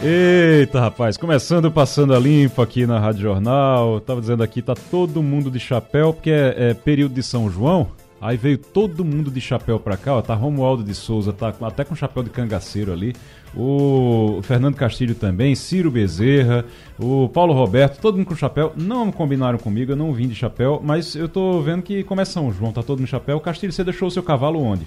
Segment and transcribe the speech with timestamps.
[0.00, 4.00] Eita, rapaz, começando passando a limpo aqui na Rádio Jornal.
[4.00, 7.88] Tava dizendo aqui, tá todo mundo de chapéu, porque é, é período de São João.
[8.20, 10.22] Aí veio todo mundo de chapéu pra cá, ó.
[10.22, 13.12] Tá Romualdo de Souza, tá até com chapéu de cangaceiro ali.
[13.56, 16.64] O Fernando Castilho também, Ciro Bezerra,
[16.96, 18.72] o Paulo Roberto, todo mundo com chapéu.
[18.76, 22.52] Não combinaram comigo, eu não vim de chapéu, mas eu tô vendo que começa São
[22.52, 23.40] João, tá todo mundo de chapéu.
[23.40, 24.86] Castilho, você deixou o seu cavalo onde?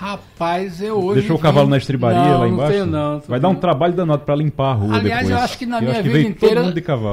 [0.00, 1.20] Rapaz, eu hoje.
[1.20, 2.72] Deixou o cavalo na estribaria não, lá embaixo?
[2.72, 3.20] Não tenho, não.
[3.28, 5.38] Vai dar um trabalho danado para limpar a rua Aliás, depois.
[5.38, 6.62] eu acho que na eu minha vida inteira.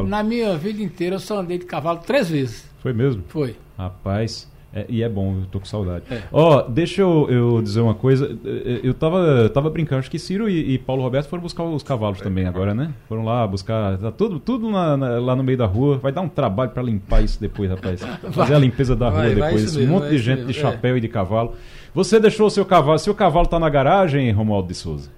[0.03, 2.65] Na minha vida inteira eu só andei de cavalo três vezes.
[2.79, 3.23] Foi mesmo?
[3.27, 3.57] Foi.
[3.77, 4.49] Rapaz.
[4.73, 6.03] É, e é bom, eu tô com saudade.
[6.09, 6.21] É.
[6.31, 8.37] Ó, deixa eu, eu dizer uma coisa.
[8.83, 11.83] Eu tava, eu tava brincando, acho que Ciro e, e Paulo Roberto foram buscar os
[11.83, 12.91] cavalos também agora, né?
[13.09, 13.97] Foram lá buscar.
[13.97, 15.97] Tá tudo, tudo na- na- lá no meio da rua.
[15.97, 18.01] Vai dar um trabalho pra limpar isso depois, rapaz.
[18.31, 19.75] Fazer a limpeza da rua Vai, vai depois.
[19.75, 20.53] um mesmo, monte vai de gente de é.
[20.53, 21.53] chapéu e de cavalo.
[21.93, 22.99] Você deixou o seu cavalo.
[22.99, 25.09] Seu cavalo tá na garagem, Romualdo de Souza?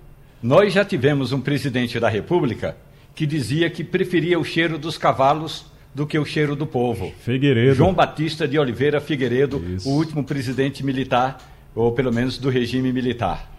[0.42, 2.78] Nós já tivemos um presidente da República
[3.14, 7.12] que dizia que preferia o cheiro dos cavalos do que o cheiro do povo.
[7.20, 7.76] Figueiredo.
[7.76, 9.90] João Batista de Oliveira Figueiredo, Isso.
[9.90, 11.38] o último presidente militar,
[11.76, 13.52] ou pelo menos do regime militar.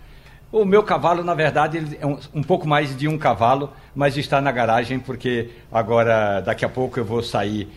[0.52, 4.40] O meu cavalo, na verdade, é um, um pouco mais de um cavalo, mas está
[4.40, 7.68] na garagem porque agora, daqui a pouco, eu vou sair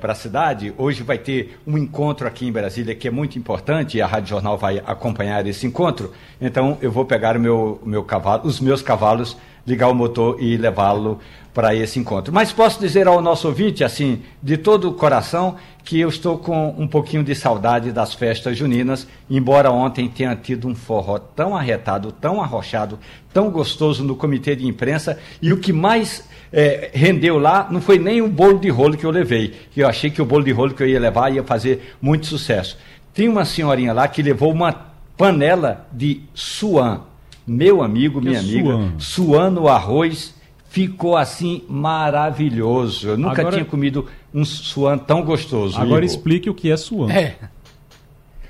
[0.00, 0.72] para a cidade.
[0.78, 4.28] Hoje vai ter um encontro aqui em Brasília que é muito importante e a Rádio
[4.28, 6.12] Jornal vai acompanhar esse encontro.
[6.40, 10.56] Então, eu vou pegar o meu, meu cavalo, os meus cavalos, ligar o motor e
[10.56, 11.18] levá-lo
[11.52, 12.32] para esse encontro.
[12.32, 16.74] Mas posso dizer ao nosso ouvinte, assim, de todo o coração, que eu estou com
[16.78, 22.10] um pouquinho de saudade das festas juninas, embora ontem tenha tido um forró tão arretado,
[22.10, 22.98] tão arrochado,
[23.34, 27.98] tão gostoso no comitê de imprensa, e o que mais eh, rendeu lá não foi
[27.98, 30.52] nem o bolo de rolo que eu levei, que eu achei que o bolo de
[30.52, 32.78] rolo que eu ia levar ia fazer muito sucesso.
[33.12, 34.72] Tem uma senhorinha lá que levou uma
[35.16, 37.00] panela de suan.
[37.46, 38.92] Meu amigo, Que minha é amiga, suan?
[38.98, 40.34] suan no arroz,
[40.70, 43.08] ficou assim maravilhoso.
[43.08, 45.76] Eu nunca Agora- tinha comido um suan tão gostoso.
[45.76, 46.16] Agora Igor.
[46.16, 47.10] explique o que é suan.
[47.12, 47.34] É.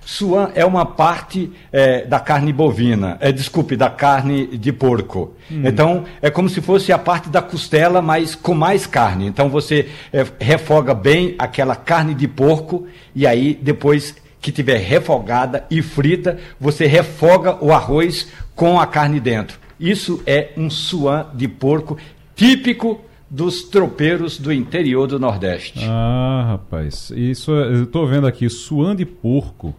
[0.05, 5.35] Suan é uma parte eh, da carne bovina, é, desculpe, da carne de porco.
[5.51, 9.27] Então, é como se fosse a parte da costela, mas com mais carne.
[9.27, 15.65] Então, você eh, refoga bem aquela carne de porco e aí, depois que tiver refogada
[15.71, 19.59] e frita, você refoga o arroz com a carne dentro.
[19.81, 21.97] Isso é um suan de porco
[22.37, 23.01] típico
[23.31, 25.81] dos tropeiros do interior do Nordeste.
[25.89, 27.11] Ah, rapaz.
[27.17, 29.75] Isso é- eu tô vendo aqui, suan de porco.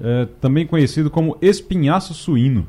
[0.00, 2.66] É, também conhecido como espinhaço suíno.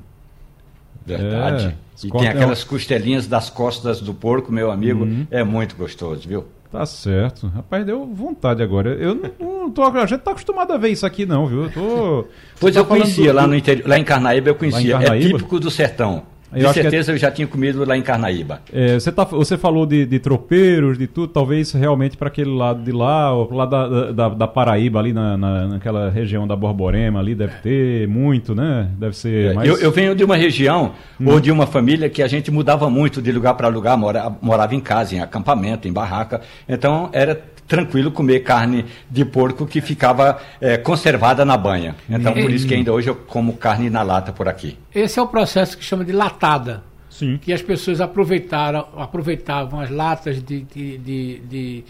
[1.06, 1.76] Verdade.
[2.04, 5.04] É, e tem aquelas costelinhas das costas do porco, meu amigo.
[5.04, 5.28] Uhum.
[5.30, 6.46] É muito gostoso, viu?
[6.72, 7.48] Tá certo.
[7.48, 8.92] Rapaz, deu vontade agora.
[8.92, 9.32] Eu não,
[9.64, 9.84] não tô.
[9.84, 11.64] A gente tá acostumado a ver isso aqui, não, viu?
[11.64, 12.26] Eu tô.
[12.60, 14.96] Pois eu tá conhecia do- lá no interior, lá em Carnaíba eu conhecia.
[14.96, 15.38] É Carnaíba?
[15.40, 16.24] típico do sertão.
[16.52, 18.62] Eu De que é- certeza eu já tinha comido lá em Carnaíba.
[18.74, 22.82] É, você, tá, você falou de, de tropeiros, de tudo, talvez realmente para aquele lado
[22.84, 27.20] de lá, ou lado da, da, da Paraíba, ali na, na- naquela região da Borborema,
[27.20, 28.90] ali deve ter muito, né?
[28.98, 29.70] Deve ser É, mais.
[29.70, 31.30] eu, eu venho de uma região Hum.
[31.30, 34.74] ou de uma família que a gente mudava muito de lugar para lugar, mora- morava
[34.74, 36.42] em casa, em acampamento, em barraca.
[36.68, 41.96] Então era tranquilo comer carne de porco que ficava é, conservada na banha.
[42.10, 44.76] Então por isso que ainda hoje eu como carne na lata por aqui.
[44.94, 46.84] Esse é o processo que chama de latada.
[47.10, 47.38] Sim.
[47.38, 51.84] Que as pessoas aproveitaram, aproveitavam as latas de, de, de, de,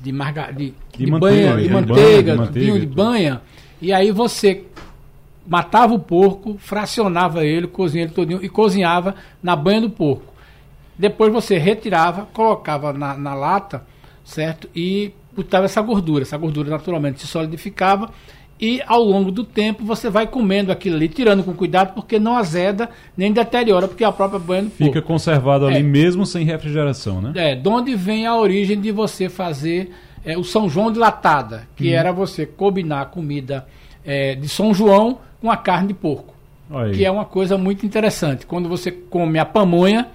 [0.00, 3.42] de, marga, de, De de manteiga, banha, de manteiga, banha, de manteiga, de banha,
[3.80, 4.64] e aí você
[5.46, 10.32] matava o porco, fracionava ele, cozinhava ele todinho e cozinhava na banha do porco.
[10.96, 13.84] Depois você retirava, colocava na, na lata,
[14.32, 14.68] certo?
[14.74, 16.22] E botava essa gordura.
[16.22, 18.10] Essa gordura naturalmente se solidificava
[18.60, 22.36] e ao longo do tempo você vai comendo aquilo ali, tirando com cuidado, porque não
[22.36, 24.70] azeda nem deteriora, porque a própria banha do.
[24.70, 25.82] Fica conservado ali É.
[25.82, 27.32] mesmo sem refrigeração, né?
[27.34, 29.90] É, de onde vem a origem de você fazer
[30.24, 31.94] é, o São João de latada, que Uhum.
[31.94, 33.66] era você combinar a comida
[34.04, 36.32] é, de São João com a carne de porco,
[36.70, 36.92] aí.
[36.92, 38.46] que é uma coisa muito interessante.
[38.46, 40.06] Quando você come a pamonha,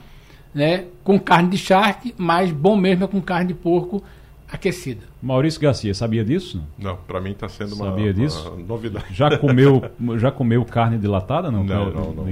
[0.55, 4.01] né, com carne de charque, mas bom mesmo é com carne de porco
[4.51, 5.03] aquecida.
[5.21, 6.61] Maurício Garcia, sabia disso?
[6.77, 8.49] Não, para mim está sendo uma, sabia disso?
[8.49, 9.05] uma novidade.
[9.11, 9.83] Já comeu,
[10.17, 11.49] já comeu carne dilatada?
[11.49, 12.13] Não, não, não.
[12.13, 12.25] não.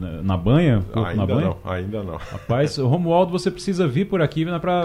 [0.00, 0.82] Na, na, banha?
[0.94, 1.46] Ainda na banha?
[1.46, 2.16] não, ainda não.
[2.16, 4.84] Rapaz, Romualdo, você precisa vir por aqui, né, pra,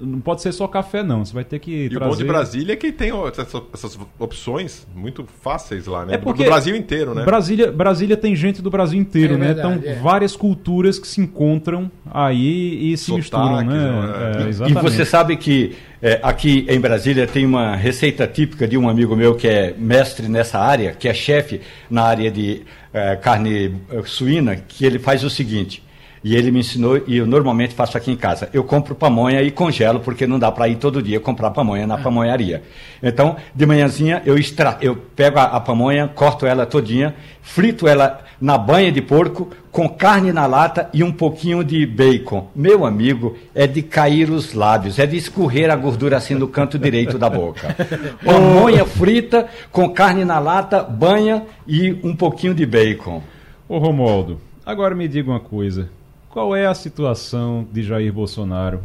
[0.00, 2.04] não pode ser só café não, você vai ter que e trazer...
[2.04, 6.14] o bom de Brasília é que tem essas, opções muito fáceis lá, né?
[6.14, 7.24] É porque do Brasil inteiro, né?
[7.24, 9.46] Brasília, Brasília tem gente do Brasil inteiro, É né?
[9.48, 9.94] verdade, então, é.
[9.96, 13.74] várias culturas que se encontram aí e se Sotaques, misturam, né?
[13.74, 14.42] né?
[14.42, 14.82] É, E exatamente.
[14.82, 15.74] você sabe que
[16.04, 20.28] é, aqui em Brasília tem uma receita típica de um amigo meu que é mestre
[20.28, 25.24] nessa área, que é chefe na área de é, carne é, suína, que ele faz
[25.24, 25.82] o seguinte.
[26.24, 28.48] E ele me ensinou, e eu normalmente faço aqui em casa.
[28.50, 31.98] Eu compro pamonha e congelo, porque não dá para ir todo dia comprar pamonha na
[31.98, 32.62] pamonharia.
[33.02, 38.24] Então, de manhãzinha, eu, extra, eu pego a, a pamonha, corto ela todinha, frito ela
[38.40, 42.48] na banha de porco, com carne na lata e um pouquinho de bacon.
[42.54, 46.78] Meu amigo, é de cair os lábios, é de escorrer a gordura assim no canto
[46.78, 47.76] direito da boca.
[48.24, 53.22] Pamonha frita, com carne na lata, banha e um pouquinho de bacon.
[53.68, 55.90] Ô Romualdo, agora me diga uma coisa.
[56.34, 58.80] Qual é a situação de Jair Bolsonaro?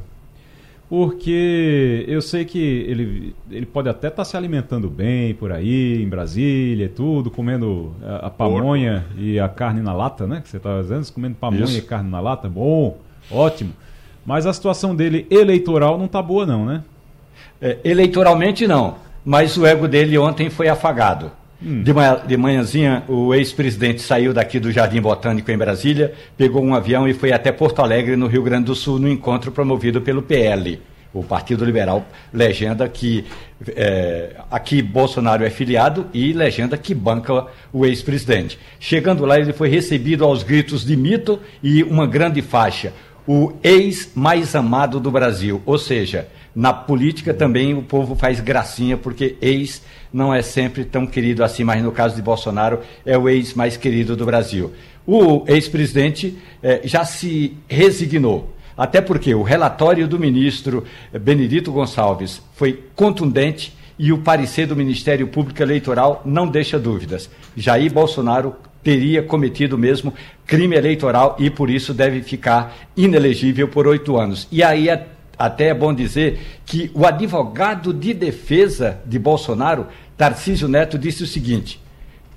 [0.88, 6.08] Porque eu sei que ele, ele pode até estar se alimentando bem por aí, em
[6.08, 10.42] Brasília e tudo, comendo a, a pamonha e a carne na lata, né?
[10.42, 11.80] Que você estava dizendo, comendo pamonha Isso.
[11.80, 13.00] e carne na lata, bom,
[13.32, 13.74] ótimo.
[14.24, 16.84] Mas a situação dele eleitoral não tá boa não, né?
[17.60, 21.32] É, eleitoralmente não, mas o ego dele ontem foi afagado.
[21.62, 26.74] De, manhã, de manhãzinha, o ex-presidente saiu daqui do Jardim Botânico em Brasília, pegou um
[26.74, 30.22] avião e foi até Porto Alegre, no Rio Grande do Sul, no encontro promovido pelo
[30.22, 30.80] PL,
[31.14, 33.26] o Partido Liberal, legenda que
[33.76, 38.58] é, aqui Bolsonaro é filiado e legenda que banca o ex-presidente.
[38.80, 42.94] Chegando lá, ele foi recebido aos gritos de mito e uma grande faixa
[43.28, 45.62] o ex mais amado do Brasil.
[45.64, 46.28] Ou seja,
[46.60, 51.64] na política também o povo faz gracinha, porque ex não é sempre tão querido assim,
[51.64, 54.74] mas no caso de Bolsonaro é o ex mais querido do Brasil.
[55.08, 58.54] O ex-presidente eh, já se resignou.
[58.76, 60.84] Até porque o relatório do ministro
[61.14, 67.30] Benedito Gonçalves foi contundente e o parecer do Ministério Público Eleitoral não deixa dúvidas.
[67.56, 68.54] Jair Bolsonaro
[68.84, 70.14] teria cometido mesmo
[70.46, 74.46] crime eleitoral e por isso deve ficar inelegível por oito anos.
[74.52, 75.08] E aí é,
[75.40, 79.88] até é bom dizer que o advogado de defesa de Bolsonaro,
[80.18, 81.82] Tarcísio Neto, disse o seguinte: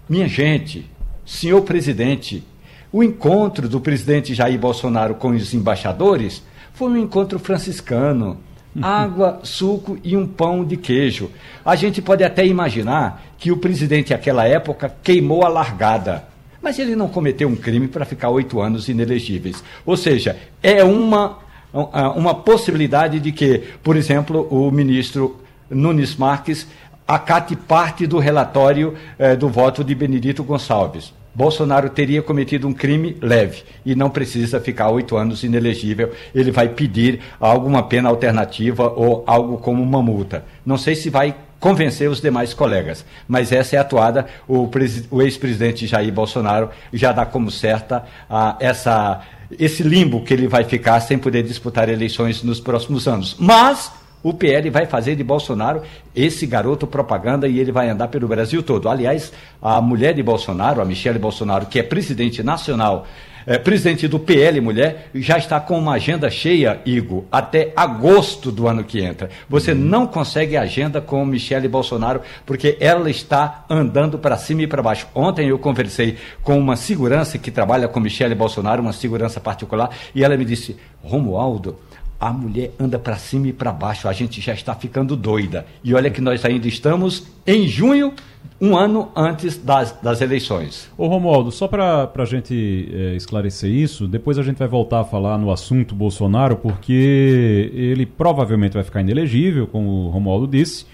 [0.08, 0.88] minha gente,
[1.26, 2.44] senhor presidente,
[2.92, 8.38] o encontro do presidente Jair Bolsonaro com os embaixadores foi um encontro franciscano.
[8.80, 11.30] Água, suco e um pão de queijo.
[11.62, 16.24] A gente pode até imaginar que o presidente, naquela época, queimou a largada.
[16.62, 19.62] Mas ele não cometeu um crime para ficar oito anos inelegíveis.
[19.84, 21.38] Ou seja, é uma,
[21.72, 25.40] uma possibilidade de que, por exemplo, o ministro
[25.70, 26.66] Nunes Marques
[27.06, 31.12] acate parte do relatório eh, do voto de Benedito Gonçalves.
[31.34, 36.12] Bolsonaro teria cometido um crime leve e não precisa ficar oito anos inelegível.
[36.34, 40.44] Ele vai pedir alguma pena alternativa ou algo como uma multa.
[40.64, 44.26] Não sei se vai convencer os demais colegas, mas essa é a atuada.
[44.46, 44.68] O,
[45.10, 49.22] o ex-presidente Jair Bolsonaro já dá como certa ah, essa,
[49.58, 53.36] esse limbo que ele vai ficar sem poder disputar eleições nos próximos anos.
[53.38, 55.82] Mas o PL vai fazer de Bolsonaro
[56.14, 58.88] esse garoto propaganda e ele vai andar pelo Brasil todo.
[58.88, 63.06] Aliás, a mulher de Bolsonaro, a Michele Bolsonaro, que é presidente nacional,
[63.46, 68.68] é, presidente do PL Mulher, já está com uma agenda cheia, Igor, até agosto do
[68.68, 69.30] ano que entra.
[69.48, 74.82] Você não consegue agenda com Michele Bolsonaro, porque ela está andando para cima e para
[74.82, 75.06] baixo.
[75.14, 80.24] Ontem eu conversei com uma segurança que trabalha com Michele Bolsonaro, uma segurança particular, e
[80.24, 81.76] ela me disse: Romualdo
[82.22, 85.66] a mulher anda para cima e para baixo, a gente já está ficando doida.
[85.82, 88.14] E olha que nós ainda estamos em junho,
[88.60, 90.88] um ano antes das, das eleições.
[90.96, 95.04] Ô Romualdo, só para a gente é, esclarecer isso, depois a gente vai voltar a
[95.04, 100.86] falar no assunto Bolsonaro, porque ele provavelmente vai ficar inelegível, como o Romualdo disse.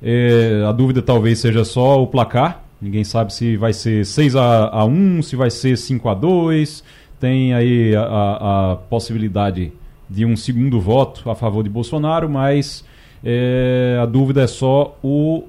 [0.00, 2.62] É, a dúvida talvez seja só o placar.
[2.80, 6.84] Ninguém sabe se vai ser 6 a, a 1, se vai ser 5 a 2.
[7.18, 9.72] Tem aí a, a, a possibilidade
[10.08, 12.84] de um segundo voto a favor de Bolsonaro, mas
[13.24, 15.44] é, a dúvida é só o,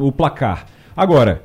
[0.00, 0.66] o placar.
[0.96, 1.42] Agora,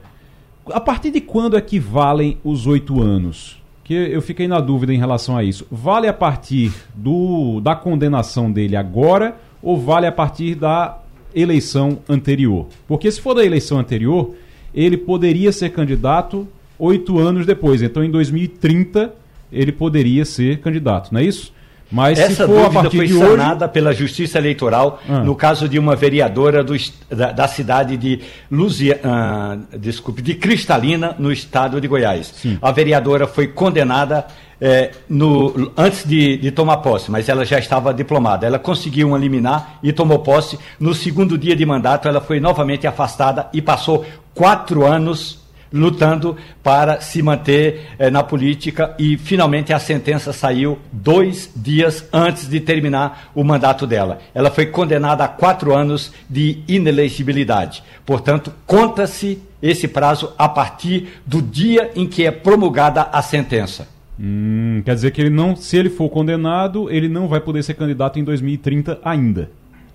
[0.67, 3.61] a partir de quando é que valem os oito anos?
[3.83, 5.65] Que eu fiquei na dúvida em relação a isso.
[5.71, 10.99] Vale a partir do, da condenação dele agora ou vale a partir da
[11.33, 12.67] eleição anterior?
[12.87, 14.35] Porque se for da eleição anterior,
[14.73, 17.81] ele poderia ser candidato oito anos depois.
[17.81, 19.13] Então, em 2030,
[19.51, 21.53] ele poderia ser candidato, não é isso?
[21.91, 25.19] Mas Essa dúvida foi de hoje- sanada pela Justiça Eleitoral Ah.
[25.19, 26.73] no caso de uma vereadora do
[27.09, 32.33] da, da cidade de Luzia, ah, desculpe, de Cristalina, no estado de Goiás.
[32.61, 34.25] A vereadora foi condenada
[34.63, 38.45] eh, no- antes de, de tomar posse, mas ela já estava diplomada.
[38.45, 40.57] Ela conseguiu um liminar e tomou posse.
[40.79, 44.05] No segundo dia de mandato, ela foi novamente afastada e passou
[44.35, 45.40] quatro anos
[45.71, 52.49] lutando para se manter eh, na política e finalmente a sentença saiu dois dias antes
[52.49, 54.19] de terminar o mandato dela.
[54.33, 57.83] Ela foi condenada a quatro anos de inelegibilidade.
[58.05, 63.87] Portanto, conta-se esse prazo a partir do dia em que é promulgada a sentença.
[64.19, 67.75] Hum, quer dizer que ele não, se ele for condenado, ele não vai poder ser
[67.75, 69.49] candidato em 2030 ainda.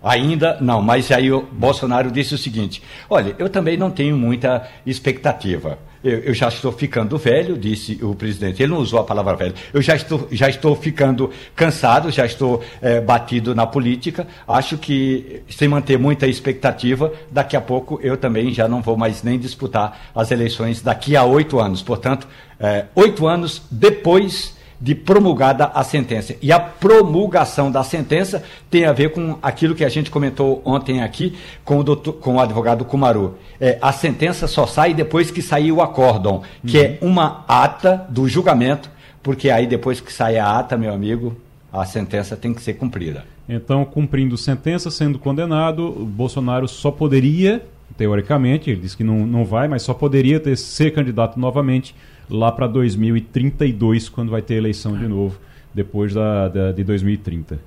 [0.07, 4.65] Ainda não, mas aí o Bolsonaro disse o seguinte: olha, eu também não tenho muita
[4.87, 5.81] expectativa.
[6.05, 8.63] Eu, eu já estou ficando velho, disse o presidente.
[8.63, 9.55] Ele não usou a palavra velho.
[9.75, 14.29] Eu já estou, já estou ficando cansado, já estou eh, batido na política.
[14.47, 19.25] Acho que, sem manter muita expectativa, daqui a pouco eu também já não vou mais
[19.25, 21.83] nem disputar as eleições daqui a oito anos.
[21.83, 22.29] Portanto,
[22.61, 26.35] eh, oito anos depois de promulgada a sentença.
[26.43, 31.03] E a promulgação da sentença tem a ver com aquilo que a gente comentou ontem
[31.03, 33.37] aqui com o, doutor, com o advogado Kumaru.
[33.61, 38.29] É, a sentença só sai depois que sair o acórdão, que é uma ata do
[38.29, 38.91] julgamento,
[39.23, 41.37] porque aí depois que sai a ata, meu amigo,
[41.73, 43.25] a sentença tem que ser cumprida.
[43.49, 47.63] Então, cumprindo sentença, sendo condenado, Bolsonaro só poderia,
[47.97, 51.95] teoricamente, ele disse que não, não vai, mas só poderia ter, ser candidato novamente
[52.29, 55.39] lá para 2032, quando vai ter eleição de novo,
[55.75, 57.59] depois da, da- de 2030.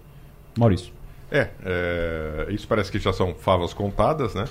[0.57, 0.91] Maurício.
[1.31, 4.45] É, é, isso parece que já são favas contadas, né?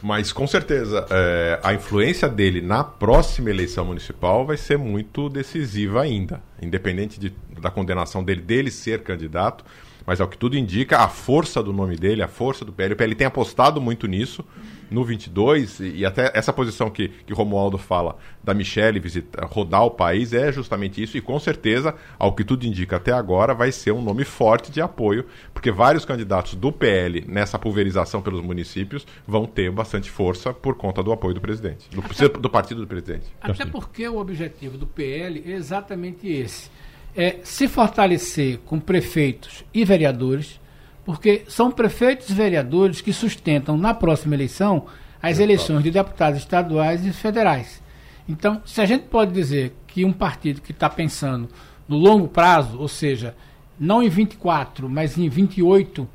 [0.00, 6.02] Mas com certeza é, a influência dele na próxima eleição municipal vai ser muito decisiva
[6.02, 9.64] ainda, independente de- da condenação dele dele ser candidato.
[10.06, 12.96] Mas ao que tudo indica, a força do nome dele, a força do PL, o
[12.96, 14.44] PL tem apostado muito nisso
[14.90, 19.84] no 22 e, e até essa posição que, que Romualdo fala da Michelle visitar, rodar
[19.84, 23.70] o país é justamente isso e com certeza, ao que tudo indica até agora, vai
[23.70, 29.06] ser um nome forte de apoio, porque vários candidatos do PL nessa pulverização pelos municípios
[29.26, 33.26] vão ter bastante força por conta do apoio do presidente, do, do partido do presidente.
[33.40, 36.70] Até porque o objetivo do PL é exatamente esse:
[37.16, 40.60] é se fortalecer com prefeitos e vereadores,
[41.04, 44.86] porque são prefeitos e vereadores que sustentam na próxima eleição
[45.22, 47.82] as eleições de deputados estaduais e federais.
[48.28, 51.48] Então, se a gente pode dizer que um partido que está pensando
[51.88, 53.34] no longo prazo, ou seja,
[53.78, 56.08] não em 24, mas em 28,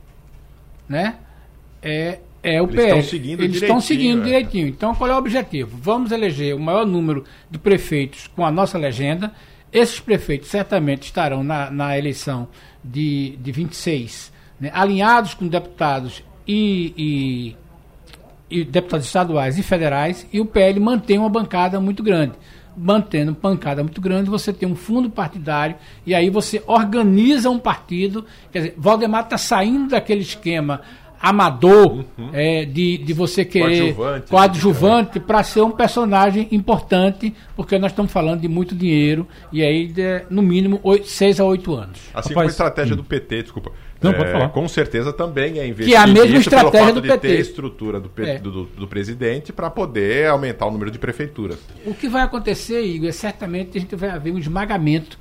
[0.88, 1.16] né?
[1.82, 2.88] É, é o Eles PL.
[2.88, 4.25] estão seguindo Eles estão seguindo é.
[4.25, 4.68] direitinho.
[4.68, 5.78] Então, qual é o objetivo?
[5.82, 9.34] Vamos eleger o maior número de prefeitos com a nossa legenda.
[9.75, 12.48] Esses prefeitos certamente estarão na, na eleição
[12.82, 16.94] de, de 26, né, alinhados com deputados e,
[18.50, 22.36] e, e deputados estaduais e federais, e o PL mantém uma bancada muito grande.
[22.77, 28.25] Mantendo bancada muito grande, você tem um fundo partidário e aí você organiza um partido.
[28.53, 30.84] Quer dizer, Valdemar está saindo daquele esquema
[31.29, 34.29] amador é, de, de você querer Coadjuvante.
[34.29, 39.88] coadjuvante para ser um personagem importante, porque nós estamos falando de muito dinheiro e aí
[39.88, 42.00] de, no mínimo 6 a 8 anos.
[42.13, 43.72] Assim como a Rapaz, estratégia do PT, desculpa.
[44.01, 44.50] Não, pode falar.
[44.50, 47.27] Com certeza também é investir Que é a mesma estratégia do de PT.
[47.27, 48.38] ter estrutura do, É.
[48.38, 51.58] do, do- do presidente para poder aumentar o número de prefeituras.
[51.86, 55.17] O que vai acontecer, Igor, é certamente a gente vai haver um esmagamento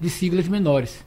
[0.00, 1.04] de siglas menores.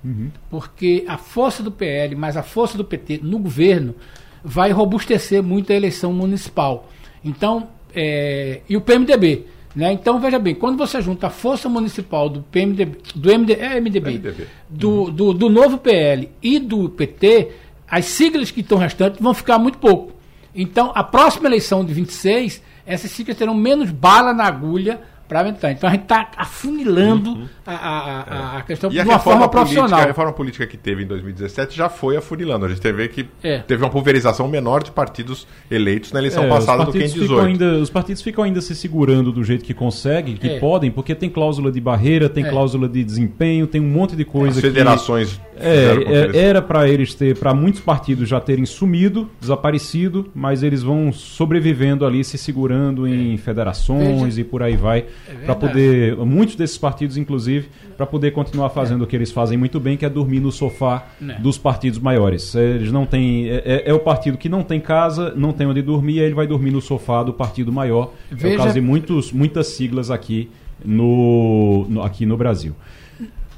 [0.49, 3.95] Porque a força do PL mais a força do PT no governo
[4.43, 6.89] vai robustecer muito a eleição municipal.
[7.23, 9.45] Então, é, e o PMDB.
[9.75, 9.93] Né?
[9.93, 14.11] Então, veja bem, quando você junta a força municipal do PMDB, do MD, é MDB,
[14.11, 14.47] MDB.
[14.69, 17.51] Do, do, do novo PL e do PT,
[17.87, 20.13] as siglas que estão restantes vão ficar muito pouco.
[20.55, 25.71] Então, a próxima eleição de 26, essas siglas terão menos bala na agulha para aumentar.
[25.71, 28.21] Então, a gente está afunilando a, a,
[28.55, 29.99] a, a questão E de a uma reforma, forma política, profissional.
[30.03, 32.65] a reforma política que teve em 2017 já foi afunilando.
[32.65, 33.59] A gente teve que É.
[33.59, 37.13] teve uma pulverização menor de partidos eleitos na eleição É, passada do que em partidos
[37.27, 37.47] ficam 18.
[37.47, 40.59] ainda Os partidos ficam ainda se segurando do jeito que conseguem, que É.
[40.59, 42.49] podem, porque tem cláusula de barreira, tem É.
[42.49, 45.49] cláusula de desempenho, tem um monte de coisa As federações que...
[45.61, 50.81] É, é, era para eles ter, para muitos partidos já terem sumido, desaparecido, mas eles
[50.81, 56.15] vão sobrevivendo ali, se segurando em federações Veja- e por aí vai, É para poder,
[56.17, 60.05] muitos desses partidos inclusive, para poder continuar fazendo o que eles fazem muito bem, que
[60.05, 61.37] é dormir no sofá Né.
[61.39, 62.55] dos partidos maiores.
[62.55, 65.67] É, Eles não têm, é, é- é o partido que não tem casa, não tem
[65.67, 68.11] onde dormir, aí ele vai dormir no sofá do partido maior.
[68.31, 70.49] É o Veja- caso de muitos, muitas siglas aqui
[70.83, 72.73] no, no- aqui no Brasil.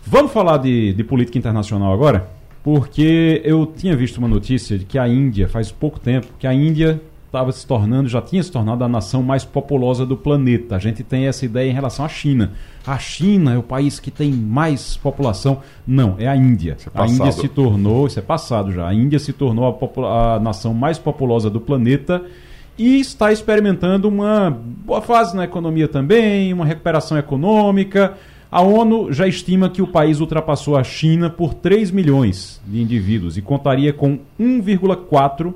[0.06, 2.28] Vamos falar de, de política internacional agora?
[2.64, 6.54] porque eu tinha visto uma notícia de que a Índia, faz pouco tempo, que a
[6.54, 7.02] Índia
[7.32, 10.76] estava se tornando, já tinha se tornado a nação mais populosa do planeta.
[10.76, 12.52] A gente tem essa ideia em relação à China.
[12.86, 15.60] A China é o país que tem mais população.
[15.88, 16.76] Não, é a Índia.
[16.94, 20.40] É a Índia se tornou, isso é passado já, a Índia se tornou a, a
[20.42, 22.22] nação mais populosa do planeta
[22.78, 28.18] e está experimentando uma boa fase na economia também, uma recuperação econômica.
[28.52, 33.38] A ONU já estima que o país ultrapassou a China por 3 milhões de indivíduos
[33.38, 35.54] e contaria com 1,4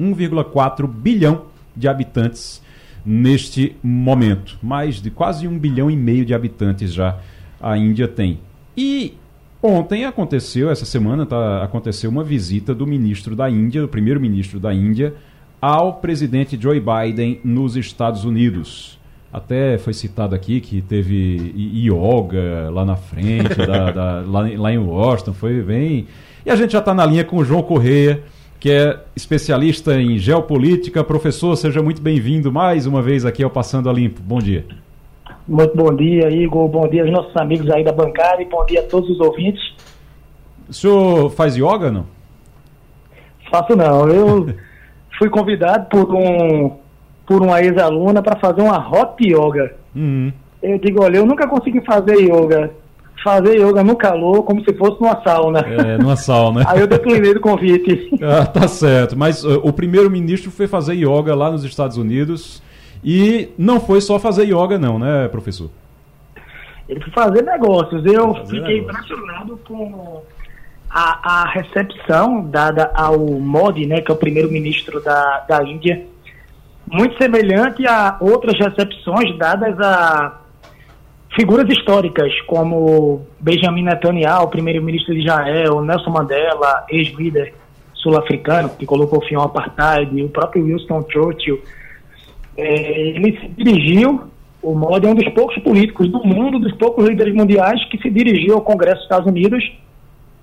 [0.00, 2.62] 1,4 bilhão de habitantes
[3.04, 4.58] neste momento.
[4.62, 7.18] Mais de quase um bilhão e meio de habitantes já
[7.60, 8.38] a Índia tem.
[8.76, 9.14] E
[9.62, 14.72] ontem aconteceu, essa semana tá, aconteceu uma visita do ministro da Índia, do primeiro-ministro da
[14.72, 15.14] Índia,
[15.60, 18.98] ao presidente Joe Biden nos Estados Unidos.
[19.32, 24.78] Até foi citado aqui que teve yoga lá na frente, da, da, lá, lá, em
[24.78, 26.06] Washington, foi bem.
[26.46, 28.22] E a gente já está na linha com o João Correia,
[28.60, 31.04] que é especialista em geopolítica.
[31.04, 34.20] Professor, seja muito bem-vindo mais uma vez aqui ao Passando a Limpo.
[34.20, 34.64] Bom dia.
[35.46, 36.68] Muito bom dia, Igor.
[36.68, 39.62] Bom dia aos nossos amigos aí da bancada e bom dia a todos os ouvintes.
[40.68, 42.06] O senhor faz yoga, não?
[43.50, 44.08] Faço não.
[44.08, 44.48] Eu
[45.18, 46.76] fui convidado por um
[47.24, 49.74] por uma ex-aluna para fazer uma hot yoga.
[49.94, 50.32] Uhum.
[50.62, 52.70] Eu digo, olha, eu nunca consegui fazer yoga
[53.22, 55.60] fazer yoga no calor como se fosse numa sauna.
[55.60, 56.64] É, numa sauna.
[56.66, 58.08] Aí eu declinei do convite.
[58.20, 59.16] Ah, tá certo.
[59.16, 62.62] Mas uh, o primeiro-ministro foi fazer yoga lá nos Estados Unidos
[63.02, 65.70] e não foi só fazer yoga não, né, professor?
[66.88, 68.04] Ele foi fazer negócios.
[68.04, 69.10] Eu fazer fiquei negócios.
[69.10, 70.22] impressionado com
[70.90, 76.04] a, a, recepção dada ao Modi, né, que é o primeiro-ministro da, da Índia,
[76.90, 80.40] muito semelhante a outras recepções dadas a
[81.34, 87.54] figuras históricas como Benjamin Netanyahu, primeiro-ministro de Israel, Nelson Mandela, ex-líder
[87.94, 91.60] sul-africano que colocou fim ao apartheid, o próprio Winston Churchill,
[92.56, 94.24] é, ele se dirigiu,
[94.62, 98.10] o Modi é um dos poucos políticos do mundo, dos poucos líderes mundiais que se
[98.10, 99.64] dirigiu ao Congresso dos Estados Unidos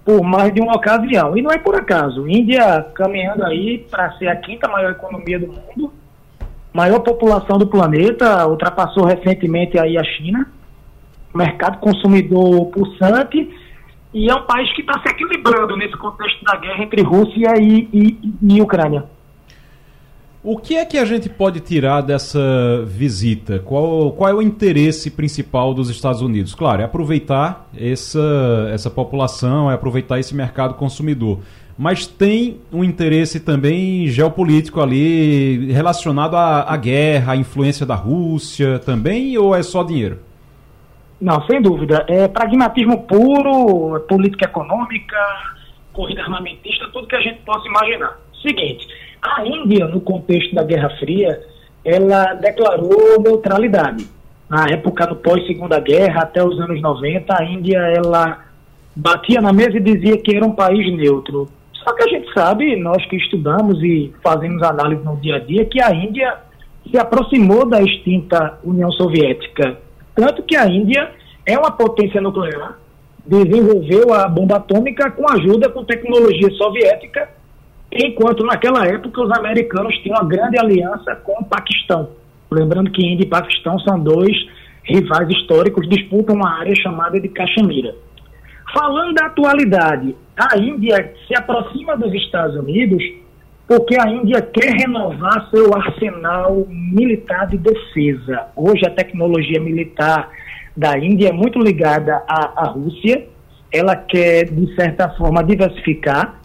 [0.06, 1.36] por mais de uma ocasião.
[1.36, 2.27] E não é por acaso.
[2.30, 5.92] Índia caminhando aí para ser a quinta maior economia do mundo,
[6.72, 10.48] maior população do planeta, ultrapassou recentemente aí a China
[11.38, 13.50] mercado consumidor pulsante
[14.14, 17.90] e é um país que está se equilibrando nesse contexto da guerra entre Rússia e,
[17.92, 19.03] e, e, Ucrânia.
[20.42, 22.40] O que é que a gente pode tirar dessa
[22.86, 23.59] visita?
[23.59, 26.55] Qual, qual é o interesse principal dos Estados Unidos?
[26.55, 31.40] Claro, é aproveitar essa, essa população, é aproveitar esse mercado consumidor.
[31.77, 38.79] Mas tem um interesse também geopolítico ali relacionado à, à guerra, à influência da Rússia
[38.79, 40.20] também, ou é só dinheiro?
[41.20, 42.06] Não, sem dúvida.
[42.08, 45.18] É pragmatismo puro, política econômica,
[45.94, 48.20] corrida armamentista, tudo que a gente possa imaginar.
[48.42, 48.88] Seguinte,
[49.22, 51.42] a Índia, no contexto da Guerra Fria,
[51.84, 54.08] ela declarou neutralidade.
[54.50, 58.46] Na época do pós-segunda guerra, até os anos 90, a Índia ela
[58.96, 61.50] batia na mesa e dizia que era um país neutro.
[61.74, 65.66] Só que a gente sabe, nós que estudamos e fazemos análise no dia a dia,
[65.66, 66.36] que a Índia
[66.90, 69.84] se aproximou da extinta União Soviética
[70.16, 71.12] tanto que a Índia
[71.46, 72.78] é uma potência nuclear,
[73.25, 77.30] desenvolveu a bomba atômica com ajuda com tecnologia soviética,
[77.92, 82.10] enquanto naquela época os americanos tinham uma grande aliança com o Paquistão.
[82.50, 84.36] Lembrando que Índia e Paquistão são dois
[84.84, 87.96] rivais históricos, disputam uma área chamada de Caxemira.
[88.74, 93.04] Falando da atualidade, a Índia se aproxima dos Estados Unidos
[93.68, 98.48] porque a Índia quer renovar seu arsenal militar de defesa.
[98.56, 100.30] Hoje a tecnologia militar
[100.78, 103.28] da Índia é muito ligada à, à Rússia,
[103.72, 106.40] ela quer, de certa forma, diversificar.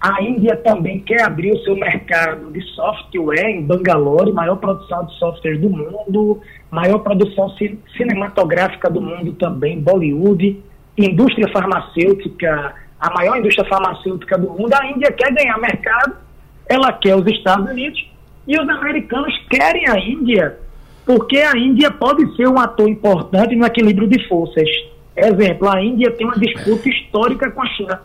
[0.00, 5.18] A Índia também quer abrir o seu mercado de software em Bangalore, maior produção de
[5.18, 7.52] softwares do mundo, maior produção
[7.96, 10.62] cinematográfica do mundo também, Bollywood,
[10.96, 14.72] indústria farmacêutica, a maior indústria farmacêutica do mundo.
[14.74, 16.27] A Índia quer ganhar mercado
[16.68, 18.06] ela quer os Estados Unidos
[18.46, 20.58] e os americanos querem a Índia,
[21.04, 24.68] porque a Índia pode ser um ator importante no equilíbrio de forças.
[25.16, 28.00] Exemplo, a Índia tem uma disputa histórica com a China.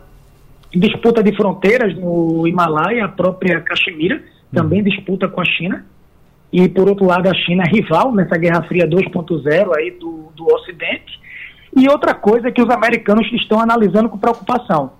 [0.74, 4.20] Disputa de fronteiras no Himalaia, a própria Caxemira
[4.54, 4.88] também uhum.
[4.88, 5.84] disputa com a China.
[6.52, 10.46] E, por outro lado, a China é rival nessa Guerra Fria 2.0 aí do, do
[10.54, 11.20] Ocidente.
[11.76, 14.92] E outra coisa que os americanos estão analisando com preocupação.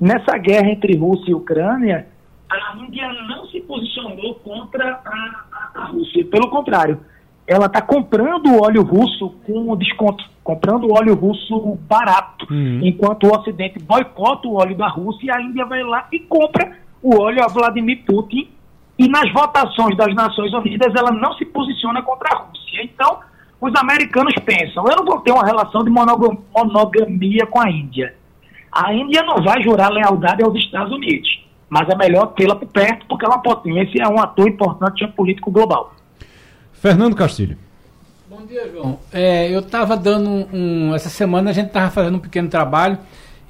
[0.00, 2.06] Nessa guerra entre Rússia e Ucrânia,
[2.50, 6.24] a Índia não se posicionou contra a, a, a Rússia.
[6.26, 7.00] Pelo contrário,
[7.46, 12.80] ela está comprando o óleo russo com desconto, comprando o óleo russo barato, uhum.
[12.82, 16.76] enquanto o Ocidente boicota o óleo da Rússia e a Índia vai lá e compra
[17.02, 18.48] o óleo a Vladimir Putin.
[18.98, 22.82] E nas votações das Nações Unidas ela não se posiciona contra a Rússia.
[22.82, 23.20] Então,
[23.60, 28.14] os americanos pensam: eu não vou ter uma relação de monogamia com a Índia.
[28.70, 31.28] A Índia não vai jurar lealdade aos Estados Unidos,
[31.68, 35.50] mas é melhor tê-la por perto porque ela é potência, é um ator importante político
[35.50, 35.94] global.
[36.72, 37.58] Fernando Castilho.
[38.28, 38.98] Bom dia, João.
[39.12, 42.98] É, eu estava dando um, um, Essa semana a gente estava fazendo um pequeno trabalho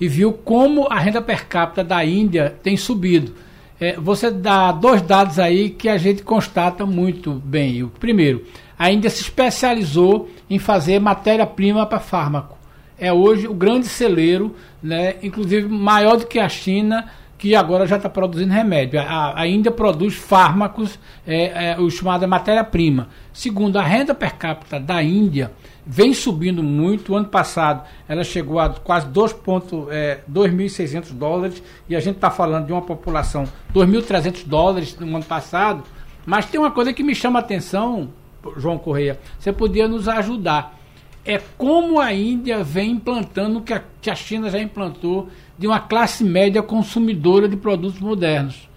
[0.01, 3.35] e viu como a renda per capita da Índia tem subido.
[3.81, 7.83] É, você dá dois dados aí que a gente constata muito bem.
[7.83, 8.45] O primeiro,
[8.79, 12.57] a Índia se especializou em fazer matéria-prima para fármaco.
[12.99, 17.97] É hoje o grande celeiro, né, inclusive maior do que a China que agora já
[17.97, 19.01] está produzindo remédio.
[19.01, 23.09] A, a, Índia produz fármacos, é, é, o chamado matéria-prima.
[23.33, 25.53] Segundo, a renda per capita da Índia
[25.87, 27.13] vem subindo muito.
[27.13, 32.67] O ano passado ela chegou a quase 2.600 é, dólares e a gente está falando
[32.67, 35.85] de uma população 2.300 dólares no ano passado.
[36.27, 38.09] Mas tem uma coisa que me chama a atenção,
[38.57, 39.21] João Correia.
[39.39, 40.77] Você podia nos ajudar.
[41.25, 46.23] É como a Índia vem implantando o que a China já implantou de uma classe
[46.23, 48.69] média consumidora de produtos modernos.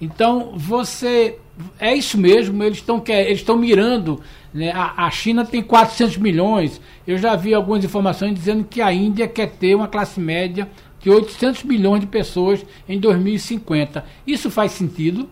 [0.00, 1.38] Então, você.
[1.80, 4.20] É isso mesmo, eles estão eles estão mirando.
[4.52, 4.70] Né?
[4.72, 6.80] A, a, China tem 400 milhões.
[7.06, 10.68] Eu já vi algumas informações dizendo que a Índia quer ter uma classe média
[11.00, 14.04] de 800 milhões de pessoas em 2050.
[14.26, 15.28] Isso faz sentido?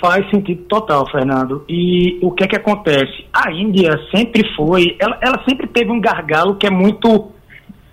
[0.00, 1.64] Faz sentido total, Fernando.
[1.68, 3.24] E o que é que acontece?
[3.32, 7.30] A Índia sempre foi, ela, ela sempre teve um gargalo que é muito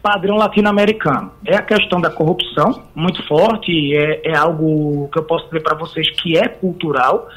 [0.01, 1.31] padrão latino-americano.
[1.45, 5.75] É a questão da corrupção, muito forte, é, é algo que eu posso dizer para
[5.75, 7.27] vocês que é cultural.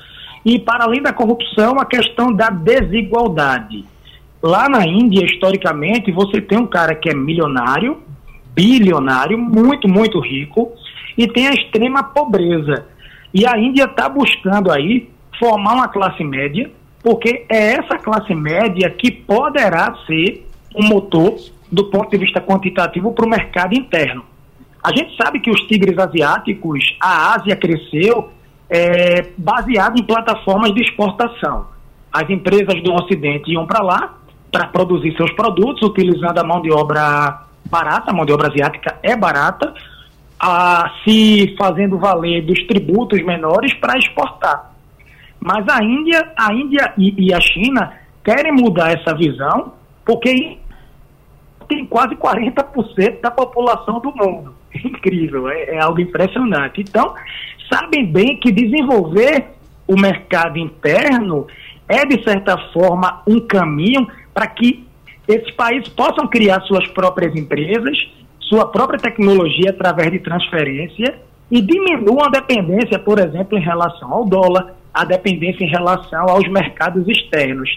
[0.45, 3.85] E, para além da corrupção, a questão da desigualdade.
[4.43, 8.03] Lá na Índia, historicamente, você tem um cara que é milionário,
[8.55, 10.73] bilionário, muito, muito rico,
[11.17, 12.87] e tem a extrema pobreza.
[13.33, 16.71] E a Índia está buscando aí formar uma classe média,
[17.03, 21.37] porque é essa classe média que poderá ser um motor
[21.73, 24.25] do ponto de vista quantitativo para o mercado interno.
[24.85, 28.31] A gente sabe que os tigres asiáticos, a Ásia cresceu
[28.69, 31.67] é, baseado em plataformas de exportação.
[32.13, 34.19] As empresas do Ocidente iam para lá
[34.51, 38.99] para produzir seus produtos, utilizando a mão de obra barata, a mão de obra asiática
[39.03, 39.73] é barata,
[40.39, 44.73] a, se fazendo valer dos tributos menores para exportar.
[45.41, 49.73] Mas a Índia, a Índia e, e a China querem mudar essa visão,
[50.05, 50.59] porque
[51.73, 54.55] tem quase 40% da população do mundo.
[54.85, 56.81] Incrível, é, é algo impressionante.
[56.81, 57.15] Então,
[57.73, 59.47] sabem bem que desenvolver
[59.87, 61.47] o mercado interno
[61.89, 64.87] é, de certa forma, um caminho para que
[65.27, 67.97] esses países possam criar suas próprias empresas,
[68.41, 71.15] sua própria tecnologia através de transferência
[71.51, 76.47] e diminuam a dependência, por exemplo, em relação ao dólar, a dependência em relação aos
[76.49, 77.69] mercados externos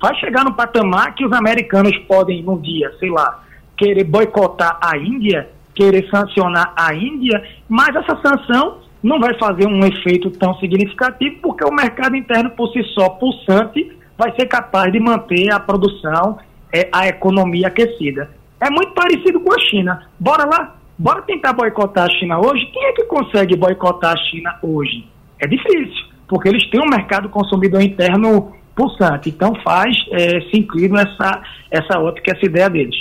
[0.00, 3.42] vai chegar no patamar que os americanos podem, um dia, sei lá,
[3.76, 9.84] querer boicotar a Índia, querer sancionar a Índia, mas essa sanção não vai fazer um
[9.84, 15.00] efeito tão significativo, porque o mercado interno, por si só, pulsante, vai ser capaz de
[15.00, 16.38] manter a produção,
[16.72, 18.30] é, a economia aquecida.
[18.60, 20.06] É muito parecido com a China.
[20.18, 22.66] Bora lá, bora tentar boicotar a China hoje.
[22.66, 25.06] Quem é que consegue boicotar a China hoje?
[25.38, 29.28] É difícil, porque eles têm um mercado consumidor interno pulsante.
[29.28, 32.96] Então faz é, sentido essa, essa ótica, essa ideia deles.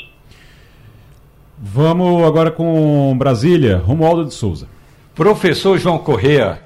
[1.58, 4.68] Vamos agora com Brasília, Romualdo de Souza.
[5.16, 6.62] Professor João Correa,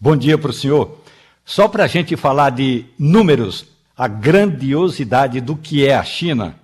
[0.00, 0.98] bom dia para o senhor.
[1.44, 6.56] Só para a gente falar de números, a grandiosidade do que é a China,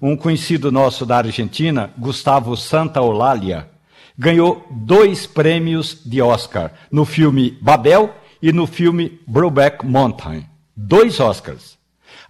[0.00, 3.68] um conhecido nosso da Argentina, Gustavo Santaolalla,
[4.16, 10.49] ganhou dois prêmios de Oscar no filme Babel e no filme Brokeback Mountain
[10.86, 11.78] dois Oscars.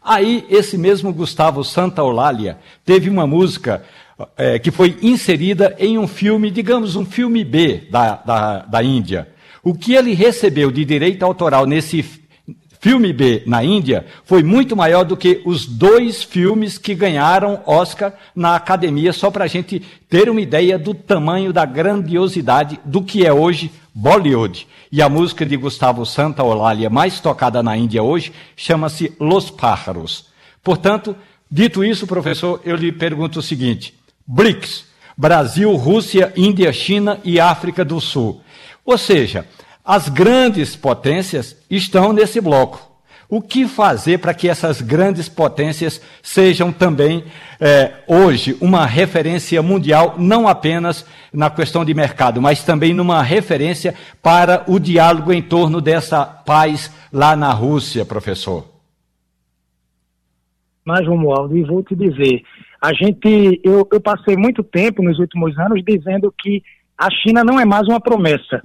[0.03, 3.85] Aí, esse mesmo Gustavo Santaolalla teve uma música
[4.37, 9.29] é, que foi inserida em um filme, digamos, um filme B da, da, da Índia.
[9.63, 12.03] O que ele recebeu de direito autoral nesse
[12.81, 18.15] filme B na Índia foi muito maior do que os dois filmes que ganharam Oscar
[18.35, 23.27] na academia, só para a gente ter uma ideia do tamanho, da grandiosidade do que
[23.27, 24.67] é hoje Bollywood.
[24.93, 30.27] E a música de Gustavo Santaolalla mais tocada na Índia hoje chama-se Los Pájaros.
[30.65, 31.15] Portanto,
[31.51, 33.95] dito isso, professor, eu lhe pergunto o seguinte:
[34.27, 34.85] BRICS,
[35.17, 38.41] Brasil, Rússia, Índia, China e África do Sul.
[38.85, 39.47] Ou seja,
[39.85, 42.90] as grandes potências estão nesse bloco.
[43.31, 47.25] O que fazer para que essas grandes potências sejam também,
[47.61, 53.95] é, hoje, uma referência mundial, não apenas na questão de mercado, mas também numa referência
[54.21, 58.67] para o diálogo em torno dessa paz lá na Rússia, professor?
[60.85, 62.43] Mas, Romualdo, e vou te dizer,
[62.83, 66.65] a gente, eu, eu passei muito tempo nos últimos anos dizendo que
[66.99, 68.61] a China não é mais uma promessa,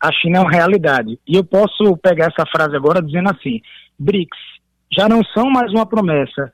[0.00, 1.18] a China é uma realidade.
[1.28, 3.60] E eu posso pegar essa frase agora dizendo assim:
[4.00, 4.38] BRICS
[4.90, 6.50] já não são mais uma promessa,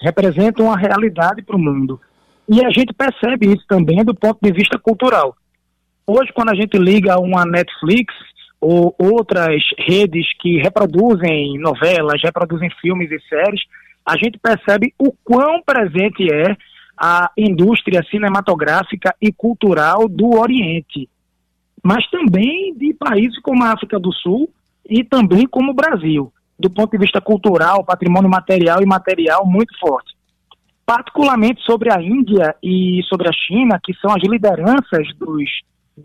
[0.00, 2.00] representam uma realidade para o mundo.
[2.48, 5.36] E a gente percebe isso também do ponto de vista cultural.
[6.06, 8.14] Hoje, quando a gente liga uma Netflix
[8.60, 13.60] ou outras redes que reproduzem novelas, reproduzem filmes e séries,
[14.04, 16.56] a gente percebe o quão presente é
[16.96, 21.08] a indústria cinematográfica e cultural do Oriente,
[21.82, 24.48] mas também de países como a África do Sul
[24.88, 29.78] e também como o Brasil do ponto de vista cultural, patrimônio material e material muito
[29.78, 30.14] forte.
[30.84, 35.50] Particularmente sobre a Índia e sobre a China, que são as lideranças dos,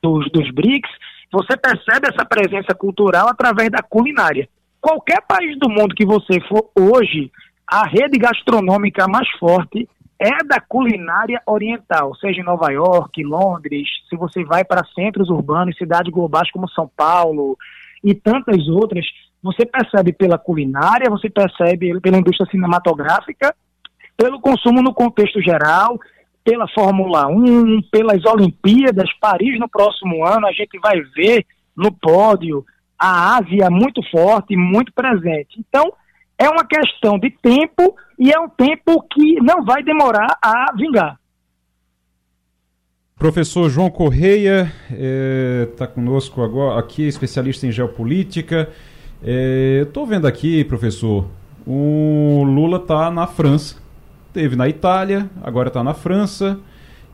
[0.02, 0.90] dos, dos BRICS,
[1.32, 4.50] você percebe essa presença cultural através da culinária.
[4.82, 7.32] Qualquer país do mundo que você for hoje,
[7.66, 9.88] a rede gastronômica mais forte
[10.20, 15.78] é da culinária oriental, seja em Nova York, Londres, se você vai para centros urbanos,
[15.78, 17.58] cidades globais como São Paulo
[18.04, 19.06] e tantas outras,
[19.42, 23.56] você percebe pela culinária, você percebe pela indústria cinematográfica,
[24.16, 26.00] pelo consumo no contexto geral,
[26.44, 32.66] pela Fórmula 1, pelas Olimpíadas, Paris no próximo ano, a gente vai ver no pódio
[32.98, 35.60] a Ásia muito forte, muito presente.
[35.60, 35.92] Então,
[36.38, 41.20] é uma questão de tempo e é um tempo que não vai demorar a vingar.
[43.18, 48.70] Professor João Correia está é, conosco agora, aqui, especialista em geopolítica.
[49.24, 51.28] É, Estou vendo aqui, professor,
[51.66, 53.76] o Lula está na França.
[54.34, 56.60] Teve na Itália, agora está na França.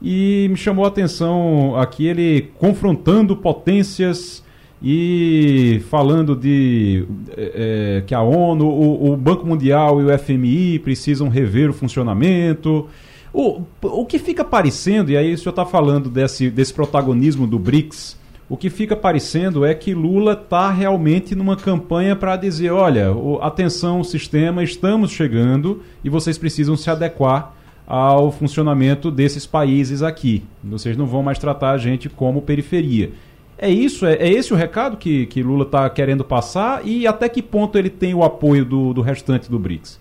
[0.01, 4.43] E me chamou a atenção aqui ele confrontando potências
[4.81, 10.77] e falando de é, é que a ONU, o, o, Banco Mundial e o FMI
[10.79, 12.87] precisam rever o funcionamento.
[13.33, 17.57] O, o que fica parecendo, e aí o senhor está falando desse, desse protagonismo do
[17.57, 18.17] BRICS,
[18.49, 23.07] o que fica parecendo é que Lula está realmente numa campanha para dizer: olha,
[23.41, 27.53] atenção, sistema, estamos chegando e vocês precisam se adequar
[27.85, 30.43] ao funcionamento desses países aqui.
[30.63, 33.11] Vocês não vão mais tratar a gente como periferia.
[33.57, 34.05] É isso?
[34.05, 36.85] É, é esse o recado que, que Lula está querendo passar?
[36.85, 39.99] E até que ponto ele tem o apoio do, do restante do BRICS?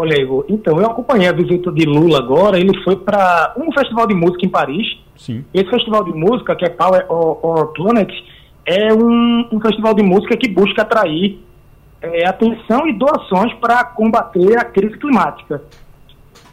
[0.00, 4.06] Olha, Igor, então, eu acompanhei a visita de Lula agora, ele foi para um festival
[4.06, 4.96] de música em Paris.
[5.16, 5.44] Sim.
[5.52, 8.08] Esse festival de música, que é Power or, Planet,
[8.64, 11.40] é um, um, festival de música que busca atrair
[12.00, 15.64] é, atenção e doações para combater a crise climática.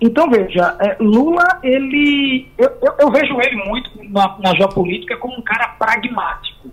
[0.01, 2.47] Então, veja, é, Lula, ele.
[2.58, 6.71] Eu, eu, eu, vejo ele muito na, na geopolítica como um cara pragmático.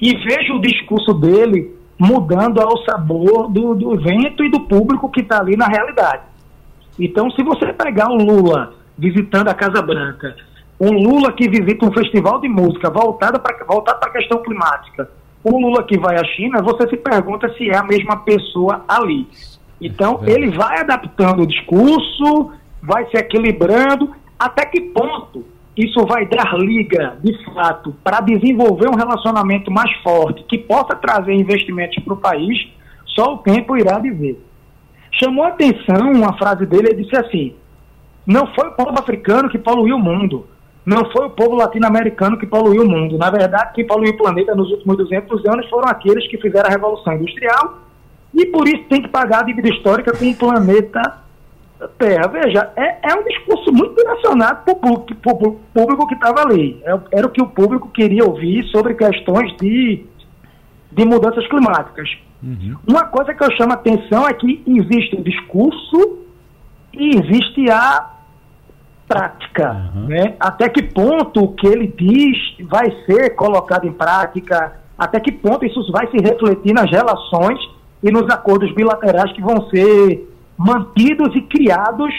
[0.00, 5.20] E vejo o discurso dele mudando ao sabor do, do evento e do público que
[5.20, 6.22] está ali na realidade.
[6.98, 10.34] Então, se você pegar um Lula visitando a Casa Branca,
[10.80, 15.10] um Lula que visita um festival de música voltado para voltado a questão climática,
[15.44, 19.28] um Lula que vai à China, você se pergunta se é a mesma pessoa ali.
[19.78, 22.50] Então, é ele vai adaptando o discurso,
[22.82, 25.44] vai se equilibrando, até que ponto
[25.84, 31.32] isso vai dar liga, de fato, para desenvolver um relacionamento mais forte, que possa trazer
[31.32, 32.68] investimentos para o país,
[33.06, 34.44] só o tempo irá dizer.
[35.12, 37.54] Chamou a atenção uma frase dele, ele disse assim:
[38.26, 40.46] não foi o povo africano que poluiu o mundo,
[40.84, 43.18] não foi o povo latino-americano que poluiu o mundo.
[43.18, 46.72] Na verdade, quem poluiu o planeta nos últimos 200 anos foram aqueles que fizeram a
[46.72, 47.78] Revolução Industrial
[48.34, 51.18] e por isso tem que pagar a dívida histórica com o planeta
[51.98, 52.28] Terra.
[52.28, 56.80] Veja, é, é um discurso muito direcionado para o público que estava ali.
[56.84, 60.04] É, era o que o público queria ouvir sobre questões de,
[60.92, 62.08] de mudanças climáticas.
[62.42, 62.76] Uhum.
[62.88, 66.18] Uma coisa que eu chamo a atenção é que existe o discurso
[66.92, 68.10] e existe a
[69.06, 69.90] prática.
[69.94, 70.06] Uhum.
[70.06, 70.36] Né?
[70.38, 75.64] Até que ponto o que ele diz vai ser colocado em prática, até que ponto
[75.64, 77.58] isso vai se refletir nas relações
[78.02, 80.29] e nos acordos bilaterais que vão ser
[80.60, 82.12] mantidos e criados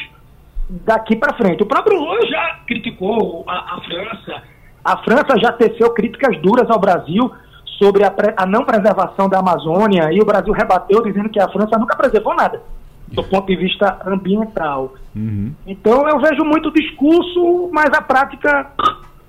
[0.67, 1.61] daqui para frente.
[1.61, 4.43] O próprio Lula já criticou a, a, França.
[4.83, 7.31] A França já teceu críticas duras ao Brasil
[7.77, 11.77] sobre a, a, não preservação da Amazônia e o Brasil rebateu dizendo que a França
[11.77, 12.63] nunca preservou nada
[13.09, 14.95] do ponto de vista ambiental.
[15.15, 15.53] Uhum.
[15.67, 18.71] Então eu vejo muito discurso, mas a prática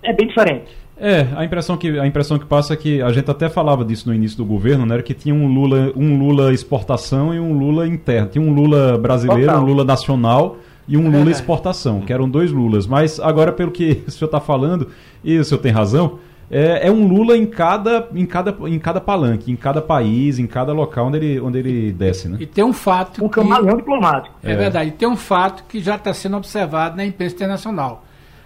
[0.02, 0.74] é bem diferente.
[1.04, 4.08] É, a impressão que a impressão que passa é que a gente até falava disso
[4.08, 7.58] no início do governo, né, era que tinha um Lula, um Lula exportação e um
[7.58, 8.28] Lula interno.
[8.28, 9.62] Tinha um Lula brasileiro, Total.
[9.62, 12.86] um Lula nacional e um Lula exportação, que eram dois Lulas.
[12.86, 14.90] Mas agora pelo que o senhor está falando,
[15.24, 19.00] e o senhor tem razão, é, é, um Lula em cada, em, cada, em cada
[19.00, 22.28] palanque, em cada país, em cada local onde ele, onde ele desce.
[22.28, 22.36] Né?
[22.38, 23.24] E tem um fato.
[23.24, 24.36] Um que, camaleão diplomático.
[24.40, 24.90] É, é verdade.
[24.90, 28.04] E tem um fato que já está sendo observado na imprensa internacional.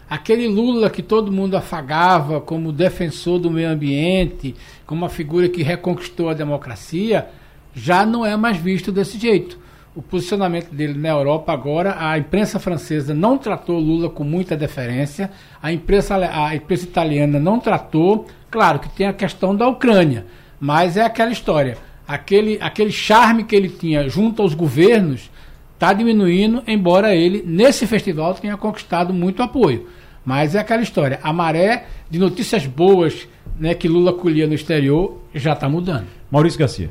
[0.09, 4.55] Aquele Lula que todo mundo afagava como defensor do meio ambiente,
[4.87, 7.27] como uma figura que reconquistou a democracia,
[7.75, 9.59] já não é mais visto desse jeito.
[9.97, 15.31] O posicionamento dele na Europa agora, a imprensa francesa não tratou Lula com muita deferência,
[15.61, 18.27] a imprensa, a imprensa italiana não tratou.
[18.49, 20.27] Claro que tem a questão da Ucrânia,
[20.61, 21.79] mas é aquela história.
[22.07, 25.31] Aquele, aquele charme que ele tinha junto aos governos
[25.77, 29.87] está diminuindo, embora ele, nesse festival, tenha conquistado muito apoio.
[30.25, 31.21] Mas é aquela história.
[31.23, 36.07] A maré de notícias boas né, que Lula colhia no exterior já está mudando.
[36.31, 36.91] Maurício Garcia.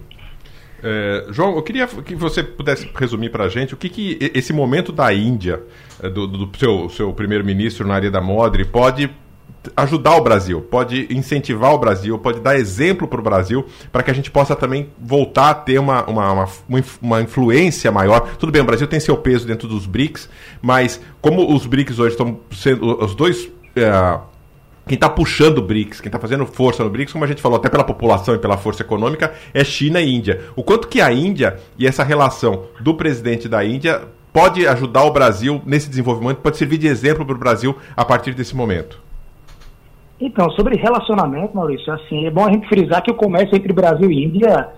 [0.83, 4.53] É, João, eu queria que você pudesse resumir para a gente o que, que esse
[4.53, 5.63] momento da Índia,
[6.01, 9.09] é, do, do seu, seu primeiro-ministro na área da Modri, pode
[9.75, 14.11] ajudar o Brasil, pode incentivar o Brasil, pode dar exemplo para o Brasil, para que
[14.11, 18.35] a gente possa também voltar a ter uma, uma, uma, uma, influência maior.
[18.37, 20.29] Tudo bem, o Brasil tem seu peso dentro dos BRICS,
[20.61, 23.49] mas como os BRICS hoje estão sendo os dois.
[23.75, 24.19] É,
[24.87, 27.57] quem está puxando o BRICS, quem está fazendo força no BRICS, como a gente falou,
[27.57, 30.41] até pela população e pela força econômica, é China e Índia.
[30.55, 35.11] O quanto que a Índia e essa relação do presidente da Índia pode ajudar o
[35.11, 39.04] Brasil nesse desenvolvimento, pode servir de exemplo para o Brasil a partir desse momento?
[40.19, 44.09] Então, sobre relacionamento, Maurício, assim, é bom a gente frisar que o comércio entre Brasil
[44.09, 44.69] e Índia,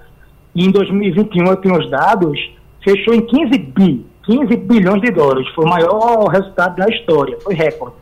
[0.55, 2.39] em 2021, eu tenho os dados,
[2.83, 5.47] fechou em 15 bi, 15 bilhões de dólares.
[5.53, 7.95] Foi o maior resultado da história, foi recorde.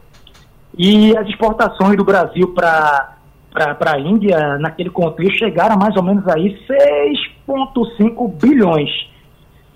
[0.77, 3.17] E as exportações do Brasil para
[3.85, 6.57] a Índia, naquele contexto, chegaram a mais ou menos aí
[7.47, 8.89] 6,5 bilhões,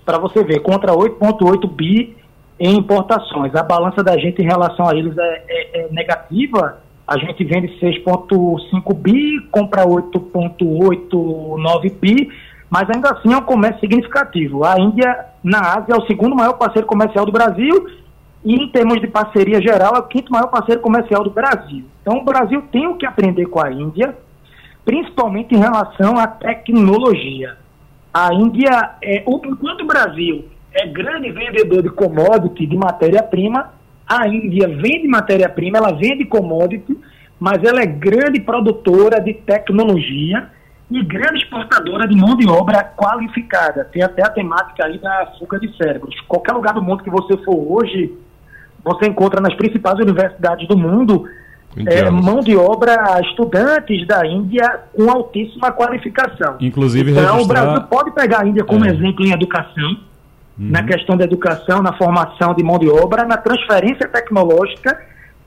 [0.04, 2.16] para você ver, contra 8,8 bi
[2.58, 3.54] em importações.
[3.54, 7.76] A balança da gente em relação a eles é, é, é negativa, a gente vende
[7.80, 12.30] 6,5 bi, compra 8,89 bi,
[12.70, 14.62] mas ainda assim é um comércio significativo.
[14.62, 17.84] A Índia, na Ásia, é o segundo maior parceiro comercial do Brasil
[18.44, 21.84] e, em termos de parceria geral, é o quinto maior parceiro comercial do Brasil.
[22.00, 24.16] Então, o Brasil tem o que aprender com a Índia,
[24.84, 27.56] principalmente em relação à tecnologia.
[28.14, 33.79] A Índia, é, enquanto o Brasil é grande vendedor de commodity, de matéria-prima,
[34.10, 36.98] a Índia vende matéria-prima, ela vende commodity,
[37.38, 40.48] mas ela é grande produtora de tecnologia
[40.90, 43.84] e grande exportadora de mão de obra qualificada.
[43.84, 46.20] Tem até a temática aí da fuga de cérebros.
[46.26, 48.12] Qualquer lugar do mundo que você for hoje,
[48.84, 51.24] você encontra nas principais universidades do mundo
[51.86, 56.56] é, mão de obra, estudantes da Índia com altíssima qualificação.
[56.60, 57.44] Inclusive, então, registrar...
[57.44, 58.88] o Brasil pode pegar a Índia como é.
[58.88, 59.98] exemplo em educação,
[60.58, 60.70] uhum.
[60.70, 65.00] na questão da educação, na formação de mão de obra, na transferência tecnológica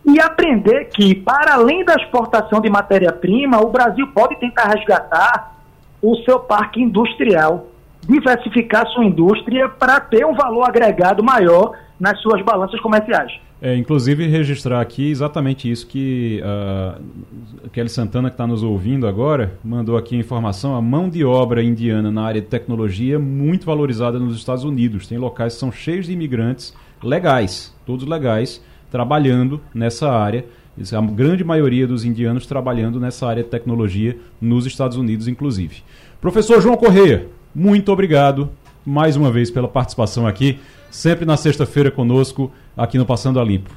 [0.05, 5.53] e aprender que, para além da exportação de matéria-prima, o Brasil pode tentar resgatar
[6.01, 7.67] o seu parque industrial,
[8.01, 13.31] diversificar sua indústria para ter um valor agregado maior nas suas balanças comerciais.
[13.65, 19.57] É, inclusive registrar aqui exatamente isso que uh, Kelly Santana, que está nos ouvindo agora,
[19.63, 20.75] mandou aqui a informação.
[20.75, 25.07] A mão de obra indiana na área de tecnologia é muito valorizada nos Estados Unidos.
[25.07, 30.43] Tem locais que são cheios de imigrantes legais, todos legais, trabalhando nessa área.
[30.91, 35.83] A grande maioria dos indianos trabalhando nessa área de tecnologia nos Estados Unidos, inclusive.
[36.19, 38.49] Professor João Correia, muito obrigado
[38.85, 40.59] mais uma vez pela participação aqui
[40.93, 43.71] sempre na sexta-feira conosco aqui no Passando a Limpo.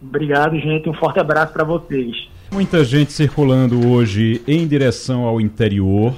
[0.00, 0.88] Obrigado, gente.
[0.88, 2.28] Um forte abraço para vocês.
[2.50, 6.14] Muita gente circulando hoje em direção ao interior.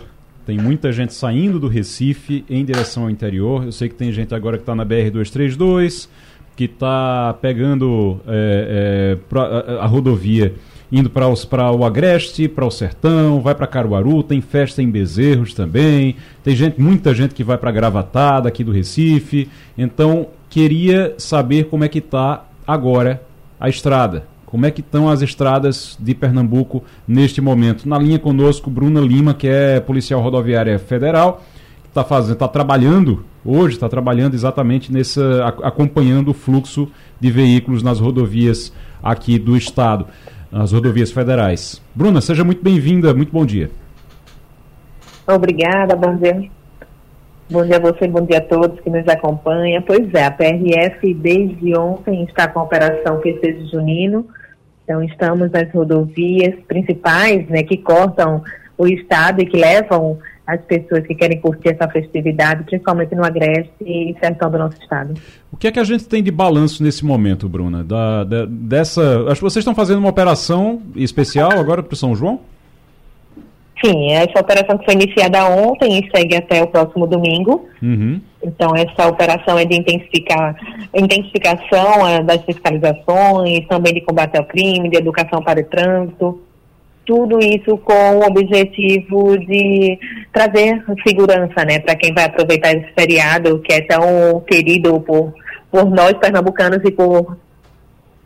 [0.47, 3.65] Tem muita gente saindo do Recife em direção ao interior.
[3.65, 6.09] Eu sei que tem gente agora que está na BR-232,
[6.57, 10.55] que está pegando é, é, a, a rodovia
[10.91, 16.17] indo para o Agreste, para o Sertão, vai para Caruaru, tem festa em Bezerros também,
[16.43, 19.49] tem gente, muita gente que vai para Gravatada aqui do Recife.
[19.77, 23.23] Então, queria saber como é que está agora
[23.59, 24.27] a estrada.
[24.47, 27.89] Como é que estão as estradas de Pernambuco neste momento?
[27.89, 31.43] Na linha conosco, Bruna Lima, que é policial rodoviária federal,
[31.89, 37.99] está fazendo, está trabalhando hoje, está trabalhando exatamente nessa, acompanhando o fluxo de veículos nas
[37.99, 40.07] rodovias aqui do estado
[40.55, 41.83] nas rodovias federais.
[41.93, 43.71] Bruna, seja muito bem-vinda, muito bom dia.
[45.27, 46.49] Obrigada, bom dia.
[47.51, 49.83] Bom dia a você, bom dia a todos que nos acompanham.
[49.83, 54.27] Pois é, a PRF desde ontem está com a operação Festejo Junino
[54.85, 58.41] Então, estamos nas rodovias principais, né, que cortam
[58.79, 63.73] o estado e que levam as pessoas que querem curtir essa festividade, principalmente no Agreste
[63.81, 65.15] e sertão do nosso estado.
[65.51, 67.83] O que é que a gente tem de balanço nesse momento, Bruna?
[67.83, 72.15] Da, da dessa, acho que vocês estão fazendo uma operação especial agora para o São
[72.15, 72.41] João?
[73.83, 77.67] Sim, essa operação que foi iniciada ontem e segue até o próximo domingo.
[77.83, 78.21] Uhum.
[78.43, 80.57] Então, essa operação é de intensificar,
[80.95, 86.41] intensificação é, das fiscalizações, também de combate ao crime, de educação para o trânsito,
[87.07, 89.99] tudo isso com o objetivo de
[90.33, 95.33] trazer segurança, né, para quem vai aproveitar esse feriado que é tão querido por,
[95.71, 97.37] por nós pernambucanos e por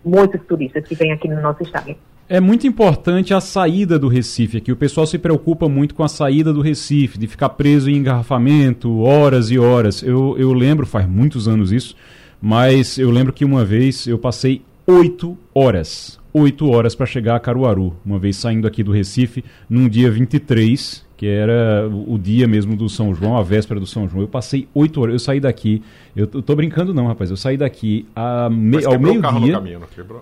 [0.05, 1.95] muitos turistas que vêm aqui no nosso estado.
[2.31, 4.71] É muito importante a saída do Recife aqui.
[4.71, 9.01] O pessoal se preocupa muito com a saída do Recife, de ficar preso em engarrafamento,
[9.01, 10.03] horas e horas.
[10.03, 11.97] Eu, eu lembro, faz muitos anos isso,
[12.41, 17.41] mas eu lembro que uma vez eu passei oito horas oito horas para chegar a
[17.41, 22.77] Caruaru, uma vez saindo aqui do Recife, num dia 23, que era o dia mesmo
[22.77, 24.23] do São João, a véspera do São João.
[24.23, 25.83] Eu passei oito horas, eu saí daqui,
[26.15, 28.07] eu, tô brincando não, rapaz, eu saí daqui
[28.49, 29.61] me, ao meio-dia.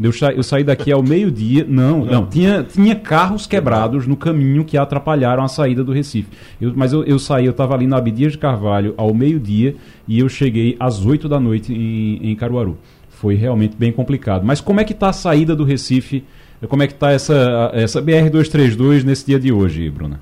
[0.01, 4.64] Eu, eu saí daqui ao meio-dia, não, não, não, tinha, tinha carros quebrados no caminho
[4.64, 6.31] que atrapalharam a saída do Recife.
[6.59, 9.77] Eu, mas eu, eu saí, eu estava ali na Abdias de Carvalho ao meio-dia
[10.09, 12.79] e eu cheguei às oito da noite em, em Caruaru
[13.17, 14.45] foi realmente bem complicado.
[14.45, 16.25] Mas como é que está a saída do Recife?
[16.69, 20.21] Como é que está essa, essa BR-232 nesse dia de hoje, Bruna?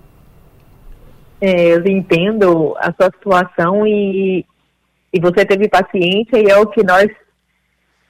[1.41, 4.45] É, eu entendo a sua situação e,
[5.13, 7.09] e você teve paciência e é o que nós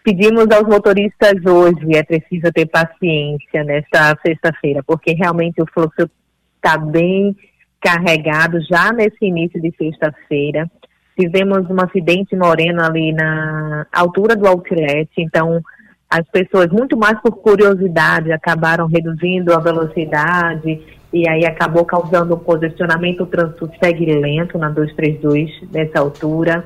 [0.04, 1.96] pedimos aos motoristas hoje.
[1.96, 6.10] É preciso ter paciência nesta sexta-feira, porque realmente o fluxo
[6.56, 7.34] está bem
[7.80, 10.70] carregado já nesse início de sexta-feira.
[11.18, 15.62] Tivemos um acidente moreno ali na altura do outlet, então
[16.10, 20.80] as pessoas, muito mais por curiosidade, acabaram reduzindo a velocidade
[21.12, 26.64] e aí acabou causando um congestionamento, o trânsito segue lento na 232 nessa altura.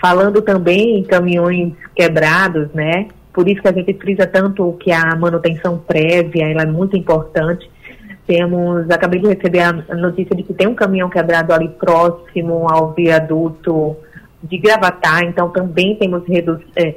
[0.00, 3.06] Falando também em caminhões quebrados, né?
[3.32, 7.69] Por isso que a gente frisa tanto que a manutenção prévia ela é muito importante
[8.30, 12.92] temos, acabei de receber a notícia de que tem um caminhão quebrado ali próximo ao
[12.92, 13.96] viaduto
[14.44, 16.94] de Gravatar, então também temos, redu é,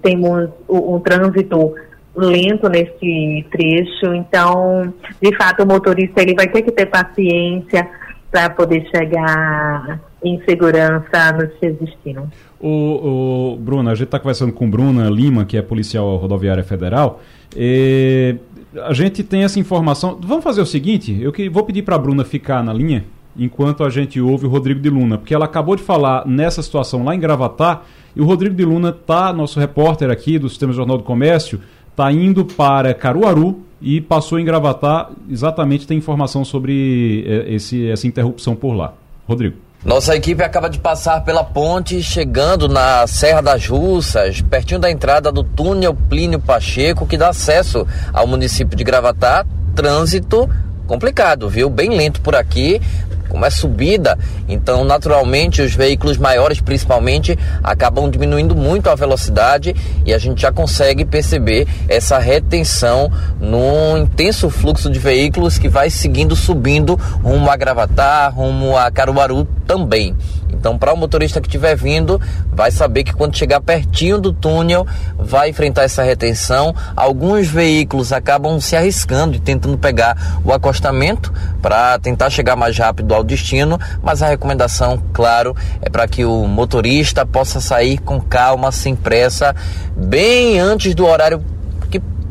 [0.00, 1.74] temos um trânsito
[2.14, 7.88] lento nesse trecho, então, de fato, o motorista ele vai ter que ter paciência
[8.30, 12.30] para poder chegar em segurança no seu destino.
[12.60, 17.20] O, o Bruna, a gente está conversando com Bruna Lima, que é policial rodoviária federal.
[17.56, 18.36] E
[18.76, 20.18] a gente tem essa informação.
[20.20, 23.04] Vamos fazer o seguinte: eu que vou pedir para a Bruna ficar na linha
[23.36, 27.04] enquanto a gente ouve o Rodrigo de Luna, porque ela acabou de falar nessa situação
[27.04, 27.84] lá em Gravatar
[28.16, 31.60] e o Rodrigo de Luna tá, nosso repórter aqui do Sistema Jornal do Comércio,
[31.94, 35.12] tá indo para Caruaru e passou em Gravatar.
[35.30, 38.92] Exatamente tem informação sobre eh, esse, essa interrupção por lá.
[39.26, 39.67] Rodrigo.
[39.84, 45.30] Nossa equipe acaba de passar pela ponte, chegando na Serra das Russas, pertinho da entrada
[45.30, 49.46] do túnel Plínio Pacheco, que dá acesso ao município de Gravatá.
[49.76, 50.50] Trânsito
[50.84, 51.70] complicado, viu?
[51.70, 52.80] Bem lento por aqui
[53.28, 54.18] como é subida,
[54.48, 59.74] então naturalmente os veículos maiores principalmente acabam diminuindo muito a velocidade
[60.04, 63.10] e a gente já consegue perceber essa retenção
[63.40, 69.46] num intenso fluxo de veículos que vai seguindo subindo rumo a Gravatar, rumo a Caruaru
[69.66, 70.16] também.
[70.50, 72.20] Então, para o motorista que estiver vindo,
[72.52, 76.74] vai saber que quando chegar pertinho do túnel, vai enfrentar essa retenção.
[76.96, 83.14] Alguns veículos acabam se arriscando e tentando pegar o acostamento para tentar chegar mais rápido
[83.18, 88.72] ao destino, mas a recomendação, claro, é para que o motorista possa sair com calma,
[88.72, 89.54] sem pressa,
[89.96, 91.42] bem antes do horário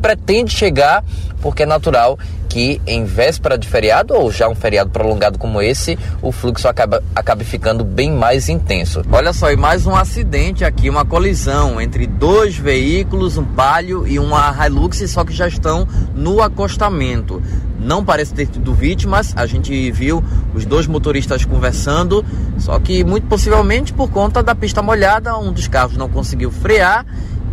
[0.00, 1.04] pretende chegar,
[1.40, 2.18] porque é natural
[2.48, 7.02] que em véspera de feriado ou já um feriado prolongado como esse, o fluxo acaba,
[7.14, 9.02] acaba ficando bem mais intenso.
[9.12, 14.18] Olha só, e mais um acidente aqui, uma colisão entre dois veículos, um Palio e
[14.18, 17.42] uma Hilux, só que já estão no acostamento.
[17.78, 20.24] Não parece ter tido vítimas, a gente viu
[20.54, 22.24] os dois motoristas conversando,
[22.58, 27.06] só que muito possivelmente por conta da pista molhada, um dos carros não conseguiu frear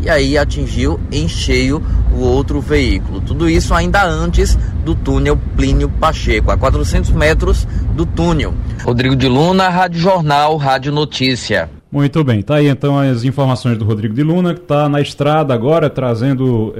[0.05, 1.81] e aí atingiu em cheio
[2.13, 3.19] o outro veículo.
[3.19, 8.53] Tudo isso ainda antes do túnel Plínio Pacheco, a 400 metros do túnel.
[8.83, 11.69] Rodrigo de Luna, Rádio Jornal, Rádio Notícia.
[11.91, 15.53] Muito bem, tá aí então as informações do Rodrigo de Luna, que está na estrada
[15.53, 16.73] agora, trazendo.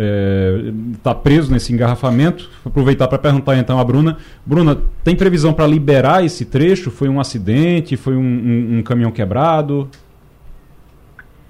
[0.93, 2.49] está é, preso nesse engarrafamento.
[2.63, 4.17] Vou aproveitar para perguntar então a Bruna.
[4.45, 6.91] Bruna, tem previsão para liberar esse trecho?
[6.91, 7.97] Foi um acidente?
[7.97, 9.89] Foi um, um, um caminhão quebrado?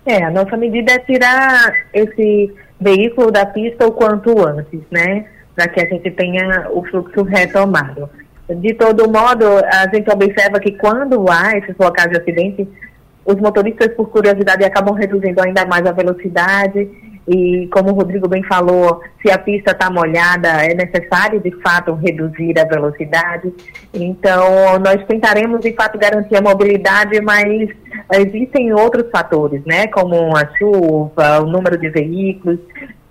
[0.05, 5.25] É, a nossa medida é tirar esse veículo da pista o quanto antes, né?
[5.55, 8.09] Para que a gente tenha o fluxo retomado.
[8.47, 12.67] De todo modo, a gente observa que quando há esses locais de acidente,
[13.25, 16.87] os motoristas, por curiosidade, acabam reduzindo ainda mais a velocidade.
[17.27, 21.93] E, como o Rodrigo bem falou, se a pista está molhada, é necessário, de fato,
[21.93, 23.51] reduzir a velocidade.
[23.93, 27.69] Então, nós tentaremos, de fato, garantir a mobilidade, mas
[28.13, 29.87] existem outros fatores, né?
[29.87, 32.59] Como a chuva, o número de veículos,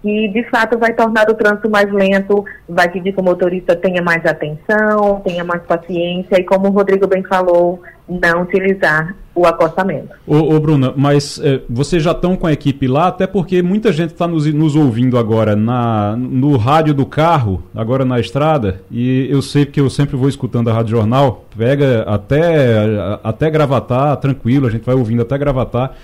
[0.05, 4.03] que de fato vai tornar o trânsito mais lento, vai pedir que o motorista tenha
[4.03, 10.11] mais atenção, tenha mais paciência e, como o Rodrigo bem falou, não utilizar o acostamento.
[10.27, 13.91] Ô, ô Bruna, mas é, vocês já estão com a equipe lá, até porque muita
[13.95, 19.27] gente está nos, nos, ouvindo agora na, no rádio do carro, agora na estrada, e
[19.31, 22.85] eu sei que eu sempre vou escutando a Rádio Jornal, pega até,
[23.25, 25.97] até gravatar, tranquilo, a gente vai ouvindo até gravatar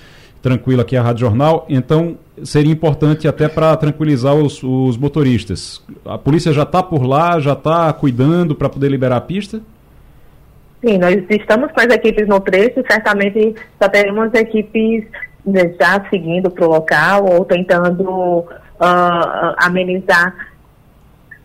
[0.42, 5.82] tranquilo aqui a Rádio Jornal, então seria importante até para tranquilizar os, os, motoristas.
[6.04, 9.60] A polícia já está por lá, já está cuidando para poder liberar a pista?
[10.82, 15.04] Sim, nós estamos com as equipes no trecho certamente já teremos equipes
[15.44, 20.34] né, já seguindo para o local ou tentando uh, amenizar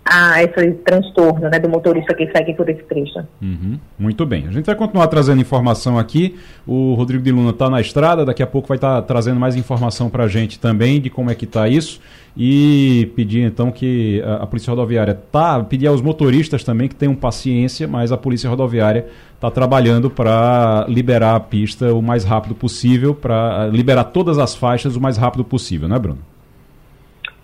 [0.08, 3.20] a esse transtorno né, do motorista que segue por esse trecho.
[3.42, 4.46] Uhum, muito bem.
[4.48, 6.38] A gente vai continuar trazendo informação aqui.
[6.68, 9.56] O Rodrigo de Luna está na estrada, daqui a pouco vai estar tá trazendo mais
[9.56, 12.00] informação para a gente também de como é que está isso.
[12.38, 17.16] E pedir então que a, a, Polícia Rodoviária tá, pedir aos motoristas também que tenham
[17.16, 23.16] paciência, mas a Polícia Rodoviária está trabalhando para liberar a pista o mais rápido possível,
[23.16, 26.20] para liberar todas as faixas o mais rápido possível, né, Bruno?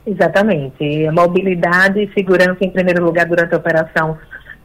[0.06, 1.10] Exatamente.
[1.12, 4.18] Mobilidade e segurança em primeiro lugar durante a operação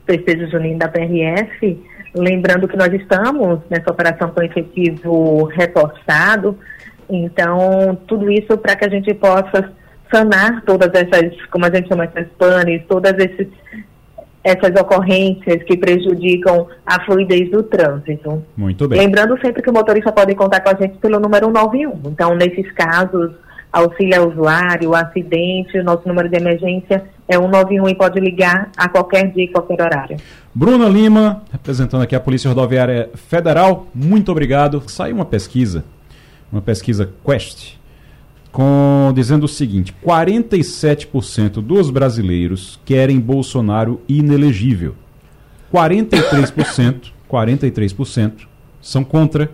[0.07, 1.79] Festejo Junino da PRF.
[2.15, 6.57] Lembrando que nós estamos nessa operação com efetivo reforçado.
[7.09, 9.73] Então, tudo isso para que a gente possa
[10.11, 13.49] sanar todas essas, como a gente chama, essas panes, todas esses,
[14.43, 18.43] essas ocorrências que prejudicam a fluidez do trânsito.
[18.57, 19.01] Muito bem.
[19.01, 22.11] Lembrando sempre que o motorista pode contar com a gente pelo número 191.
[22.11, 23.33] Então, nesses casos,
[23.77, 28.89] auxílio ao usuário, acidente, o nosso número de emergência é 191 e pode ligar a
[28.89, 30.17] qualquer dia e qualquer horário.
[30.55, 34.83] Bruna Lima, representando aqui a Polícia Rodoviária Federal, muito obrigado.
[34.87, 35.85] Saiu uma pesquisa,
[36.51, 37.75] uma pesquisa Quest,
[38.51, 44.95] com, dizendo o seguinte: 47% dos brasileiros querem Bolsonaro inelegível.
[45.73, 48.47] 43%, 43%
[48.81, 49.51] são contra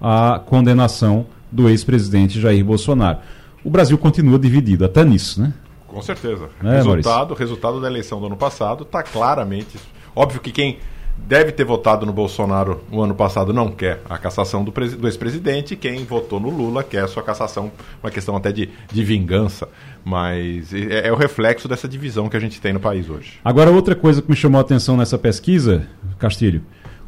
[0.00, 3.18] a condenação do ex-presidente Jair Bolsonaro
[3.64, 5.52] o Brasil continua dividido, até nisso, né?
[5.86, 6.50] Com certeza.
[6.62, 9.78] É, resultado, resultado da eleição do ano passado está claramente.
[10.14, 10.78] Óbvio que quem
[11.26, 15.74] deve ter votado no Bolsonaro no ano passado não quer a cassação do, do ex-presidente,
[15.76, 19.68] quem votou no Lula quer a sua cassação, uma questão até de, de vingança.
[20.04, 23.40] Mas é, é, o reflexo dessa divisão que a gente tem no país hoje.
[23.44, 25.86] Agora, outra coisa que me chamou a atenção nessa pesquisa,
[26.18, 26.62] Castilho,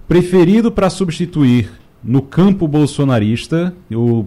[0.08, 1.70] preferido para substituir
[2.02, 4.24] no campo bolsonarista o,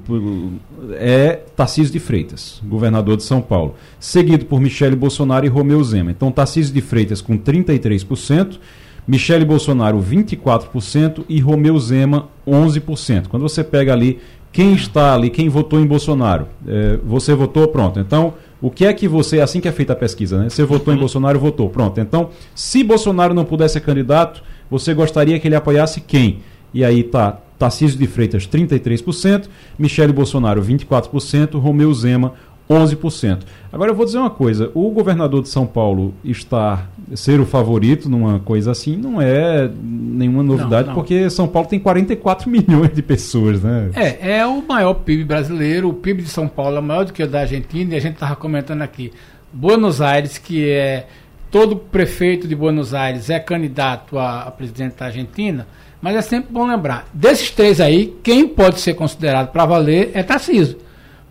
[0.94, 6.12] é Tarcísio de Freitas, governador de São Paulo, seguido por Michele Bolsonaro e Romeu Zema.
[6.12, 8.60] Então, Tarcísio de Freitas com 33%,
[9.08, 13.28] Michele Bolsonaro 24% e Romeu Zema 11%.
[13.28, 14.20] Quando você pega ali
[14.52, 18.00] quem está ali, quem votou em Bolsonaro, é, você votou, pronto.
[18.00, 20.48] Então, o que é que você, assim que é feita a pesquisa, né?
[20.48, 21.02] Você votou em uhum.
[21.02, 22.00] Bolsonaro, votou, pronto.
[22.00, 26.40] Então, se Bolsonaro não pudesse ser candidato, você gostaria que ele apoiasse quem?
[26.74, 29.48] E aí tá Tarcísio de Freitas 33%,
[29.78, 32.34] Michele Bolsonaro 24%, Romeu Zema
[32.70, 33.44] 11%.
[33.72, 38.10] Agora eu vou dizer uma coisa, o governador de São Paulo estar ser o favorito
[38.10, 41.02] numa coisa assim não é nenhuma novidade, não, não.
[41.02, 43.92] porque São Paulo tem 44 milhões de pessoas, né?
[43.96, 47.22] É, é o maior PIB brasileiro, o PIB de São Paulo é maior do que
[47.22, 49.12] o da Argentina, e a gente estava comentando aqui.
[49.52, 51.08] Buenos Aires, que é
[51.52, 55.68] todo prefeito de Buenos Aires é candidato a, a presidente da Argentina,
[56.04, 60.22] mas é sempre bom lembrar, desses três aí, quem pode ser considerado para valer é
[60.22, 60.78] Tarcísio.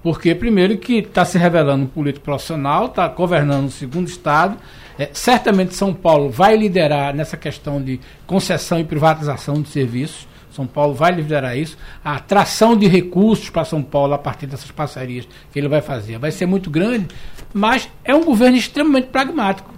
[0.03, 4.57] Porque, primeiro, que está se revelando um político profissional, está governando o segundo Estado.
[4.99, 10.27] É, certamente São Paulo vai liderar nessa questão de concessão e privatização de serviços.
[10.51, 11.77] São Paulo vai liderar isso.
[12.03, 16.19] A atração de recursos para São Paulo a partir dessas parcerias que ele vai fazer
[16.19, 17.09] vai ser muito grande,
[17.53, 19.71] mas é um governo extremamente pragmático.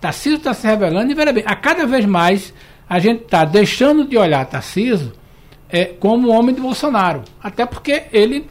[0.00, 2.52] Tarcísio está se revelando e, veja bem, a cada vez mais
[2.90, 5.12] a gente está deixando de olhar Tarcísio
[5.68, 7.22] é, como homem de Bolsonaro.
[7.40, 8.46] Até porque ele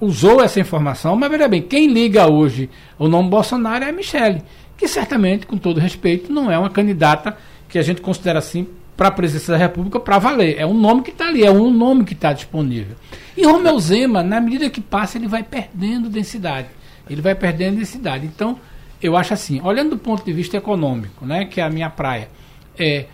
[0.00, 2.68] usou essa informação, mas veja bem, quem liga hoje
[2.98, 4.42] o nome Bolsonaro é a Michele,
[4.76, 8.66] que certamente, com todo respeito, não é uma candidata que a gente considera assim
[8.96, 10.56] para a presidência da República para valer.
[10.58, 12.96] É um nome que está ali, é um nome que está disponível.
[13.36, 16.68] E Romeu Zema, na medida que passa, ele vai perdendo densidade.
[17.08, 18.26] Ele vai perdendo densidade.
[18.26, 18.58] Então,
[19.00, 22.28] eu acho assim, olhando do ponto de vista econômico, né, que é a minha praia,
[22.76, 23.06] é,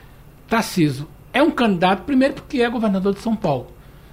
[0.53, 3.68] Tarciso é um candidato, primeiro porque é governador de São Paulo.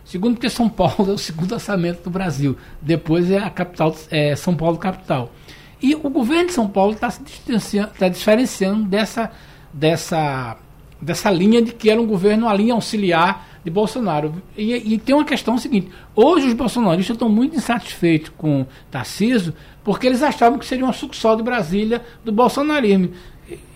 [0.05, 2.55] Segundo, porque São Paulo é o segundo orçamento do Brasil.
[2.81, 5.33] Depois é a capital, é São Paulo capital.
[5.81, 9.29] E o governo de São Paulo está se distanciando, está diferenciando dessa,
[9.73, 10.55] dessa,
[11.01, 14.41] dessa linha de que era um governo, uma linha auxiliar de Bolsonaro.
[14.57, 20.07] E, e tem uma questão seguinte: hoje os bolsonaristas estão muito insatisfeitos com Tarciso, porque
[20.07, 23.11] eles achavam que seria uma sucursal de Brasília do bolsonarismo.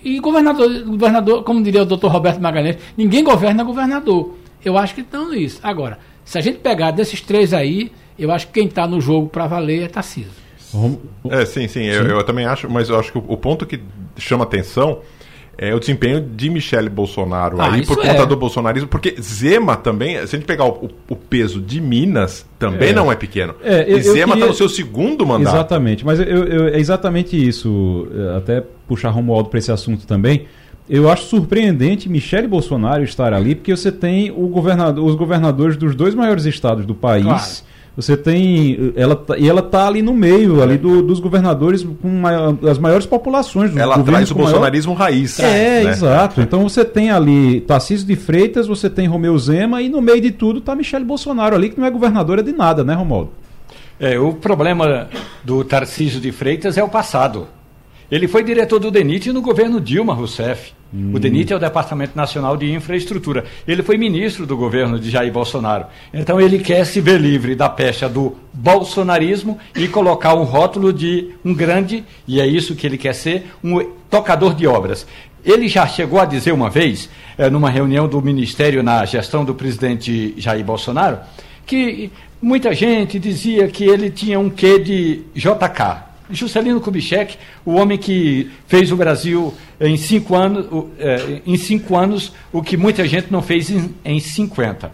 [0.03, 4.35] E, governador, governador, como diria o doutor Roberto Magalhães, ninguém governa governador.
[4.63, 5.59] Eu acho que estão nisso.
[5.63, 9.29] Agora, se a gente pegar desses três aí, eu acho que quem está no jogo
[9.29, 10.43] para valer é Tarcísio.
[11.29, 13.79] É, sim, sim, eu, eu, também acho, mas eu acho que o, o ponto que
[14.17, 15.01] chama atenção
[15.57, 18.25] é o desempenho de Michele Bolsonaro ah, aí por conta é.
[18.25, 22.89] do bolsonarismo, porque Zema também, se a gente pegar o, o peso de Minas, também
[22.89, 22.93] é.
[22.93, 23.53] não é pequeno.
[23.63, 24.47] É, eu, e Zema está queria...
[24.47, 25.55] no seu segundo mandato.
[25.55, 30.47] Exatamente, mas é exatamente isso, até puxar Romualdo para esse assunto também.
[30.89, 35.95] Eu acho surpreendente Michele Bolsonaro estar ali, porque você tem o governador, os governadores dos
[35.95, 37.23] dois maiores estados do país.
[37.23, 38.91] Claro você tem.
[38.95, 42.79] Ela, tá, e ela está ali no meio ali do, dos governadores com maior, as
[42.79, 43.69] maiores populações.
[43.69, 45.05] Dos ela traz o bolsonarismo maior...
[45.05, 45.39] raiz.
[45.39, 45.91] É, né?
[45.91, 46.41] exato.
[46.41, 50.31] Então você tem ali Tarcísio de Freitas, você tem Romeu Zema e no meio de
[50.31, 53.31] tudo está Michele Bolsonaro ali, que não é governadora de nada, né, Romualdo?
[53.99, 55.07] É, o problema
[55.43, 57.47] do Tarcísio de Freitas é o passado.
[58.09, 60.73] Ele foi diretor do DENIT no governo Dilma Rousseff.
[60.93, 63.45] O DENIT é o Departamento Nacional de Infraestrutura.
[63.67, 65.87] Ele foi ministro do governo de Jair Bolsonaro.
[66.13, 71.29] Então ele quer se ver livre da pecha do bolsonarismo e colocar um rótulo de
[71.43, 75.07] um grande, e é isso que ele quer ser, um tocador de obras.
[75.43, 79.55] Ele já chegou a dizer uma vez, é, numa reunião do Ministério na gestão do
[79.55, 81.17] presidente Jair Bolsonaro,
[81.65, 87.97] que muita gente dizia que ele tinha um quê de JK, Juscelino Kubitschek, o homem
[87.97, 90.65] que fez o Brasil em cinco anos,
[90.99, 94.91] é, em cinco anos o que muita gente não fez em, em 50.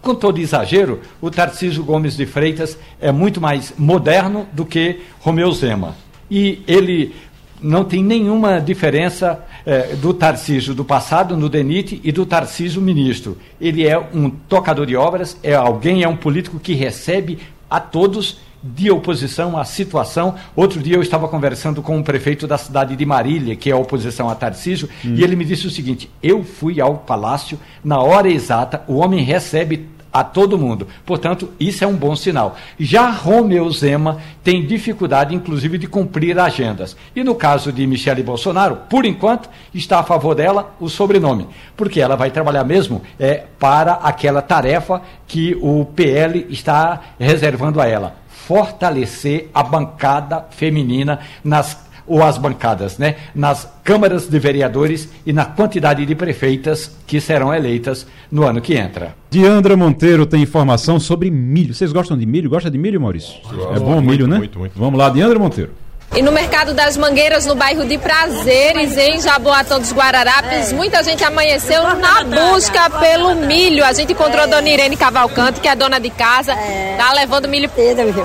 [0.00, 5.50] Com todo exagero, o Tarcísio Gomes de Freitas é muito mais moderno do que Romeu
[5.52, 5.96] Zema.
[6.30, 7.14] E ele
[7.60, 13.36] não tem nenhuma diferença é, do Tarcísio do passado no DENIT e do Tarcísio ministro.
[13.60, 18.38] Ele é um tocador de obras, é alguém, é um político que recebe a todos
[18.62, 20.34] de oposição à situação.
[20.54, 23.72] Outro dia eu estava conversando com o um prefeito da cidade de Marília, que é
[23.72, 25.14] a oposição a Tarcísio, hum.
[25.14, 29.22] e ele me disse o seguinte: eu fui ao palácio na hora exata, o homem
[29.22, 30.88] recebe a todo mundo.
[31.04, 32.56] Portanto, isso é um bom sinal.
[32.78, 36.96] Já Romeu Zema tem dificuldade, inclusive, de cumprir agendas.
[37.14, 41.46] E no caso de Michele Bolsonaro, por enquanto, está a favor dela o sobrenome,
[41.76, 47.86] porque ela vai trabalhar mesmo é, para aquela tarefa que o PL está reservando a
[47.86, 55.32] ela fortalecer a bancada feminina nas ou as bancadas, né, nas câmaras de vereadores e
[55.34, 59.14] na quantidade de prefeitas que serão eleitas no ano que entra.
[59.28, 61.74] Diandra Monteiro tem informação sobre milho.
[61.74, 62.48] Vocês gostam de milho?
[62.48, 63.34] Gosta de milho, Maurício?
[63.76, 64.38] É bom o milho, né?
[64.38, 64.78] Muito, muito.
[64.78, 65.72] Vamos lá, Diandra Monteiro.
[66.16, 71.22] E no Mercado das Mangueiras, no bairro de Prazeres, em Jaboatão dos Guararapes, muita gente
[71.22, 73.84] amanheceu na busca pelo milho.
[73.84, 76.56] A gente encontrou a dona Irene Cavalcante, que é dona de casa,
[76.96, 77.70] tá levando milho.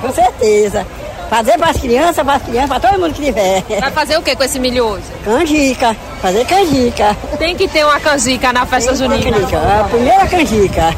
[0.02, 0.88] Com certeza.
[1.30, 3.64] Fazer para as crianças, para as crianças, para todo mundo que tiver.
[3.80, 5.06] Vai fazer o que com esse milho hoje?
[5.26, 7.18] Canjica, fazer canjica.
[7.38, 9.32] Tem que ter uma canjica na festa junina.
[9.32, 10.96] Canjica, a primeira canjica.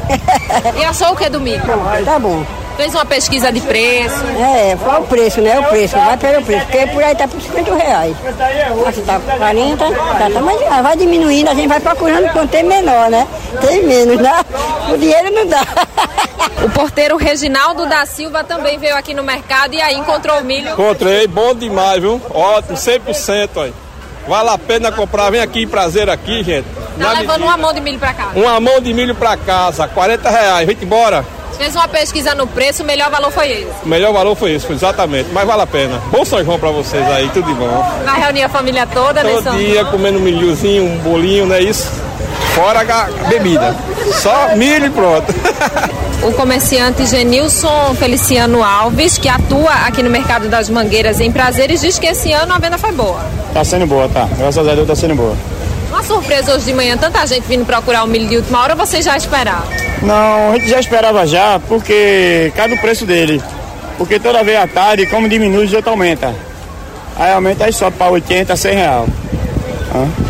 [0.78, 1.62] E achou o que do milho?
[2.04, 2.44] Tá bom.
[2.76, 4.16] Fez uma pesquisa de preço?
[4.38, 5.58] É, qual o preço, né?
[5.58, 8.16] O preço, vai pelo preço, porque por aí tá por 50 reais.
[8.86, 13.10] Aqui tá 40, tá, tá, mas vai diminuindo, a gente vai procurando quanto tem menor,
[13.10, 13.26] né?
[13.66, 14.44] Tem menos, né?
[14.92, 15.62] O dinheiro não dá.
[16.64, 20.70] O porteiro Reginaldo da Silva também veio aqui no mercado e aí encontrou o milho.
[20.70, 22.20] Encontrei, bom demais, viu?
[22.30, 23.72] Ótimo, 100%, aí.
[24.28, 26.66] Vale a pena comprar, vem aqui em prazer aqui, gente.
[26.98, 27.44] Tá levando medida.
[27.44, 28.30] uma mão de milho pra casa?
[28.38, 31.24] Uma mão de milho pra casa, 40 reais, vem embora.
[31.56, 33.72] Fez uma pesquisa no preço, o melhor valor foi esse.
[33.82, 35.30] O melhor valor foi esse, exatamente.
[35.32, 36.02] Mas vale a pena.
[36.10, 38.00] Bom São João pra vocês aí, tudo de bom.
[38.04, 41.62] Vai reunir a família toda, né, Todo dia comendo um milhozinho, um bolinho, não é
[41.62, 41.90] isso?
[42.54, 43.76] Fora a bebida.
[44.14, 45.34] Só milho e pronto.
[46.22, 51.98] o comerciante Genilson Feliciano Alves, que atua aqui no Mercado das Mangueiras em Prazeres, diz
[51.98, 53.20] que esse ano a venda foi boa.
[53.52, 54.28] Tá sendo boa, tá.
[54.38, 55.36] Graças a Deus tá sendo boa.
[55.88, 59.00] Uma surpresa hoje de manhã, tanta gente vindo procurar o milho de última hora, você
[59.00, 59.66] já esperava?
[60.02, 63.42] Não, a gente já esperava já, porque cada o preço dele.
[63.96, 66.34] Porque toda vez à tarde, como diminui, o aumenta.
[67.18, 68.76] Aí aumenta, aí sobe para 80, 100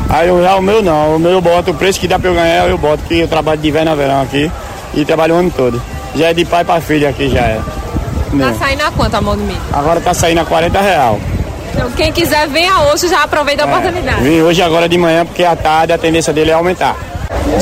[0.08, 2.30] Aí eu, já o meu não, o meu eu boto, o preço que dá pra
[2.30, 4.50] eu ganhar, eu boto, que eu trabalho de inverno a verão aqui
[4.94, 5.80] e trabalho o ano todo.
[6.14, 7.60] Já é de pai pra filho aqui, já é.
[8.38, 9.60] Tá saindo a quanto a mão do milho?
[9.72, 11.20] Agora tá saindo a 40 real.
[11.72, 14.22] Então, quem quiser, venha hoje, já aproveita a oportunidade.
[14.22, 16.96] Vim hoje agora de manhã, porque à tarde a tendência dele é aumentar.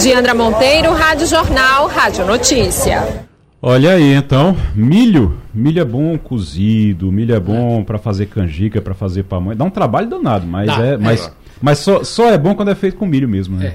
[0.01, 3.25] Diandra Monteiro, Rádio Jornal, Rádio Notícia.
[3.61, 8.95] Olha aí, então, milho, milho é bom cozido, milho é bom pra fazer canjica, pra
[8.95, 9.57] fazer pamonha.
[9.57, 11.31] Dá um trabalho danado, mas Dá, é, é.
[11.63, 13.71] Mas, só, só é bom quando é feito com milho mesmo, né?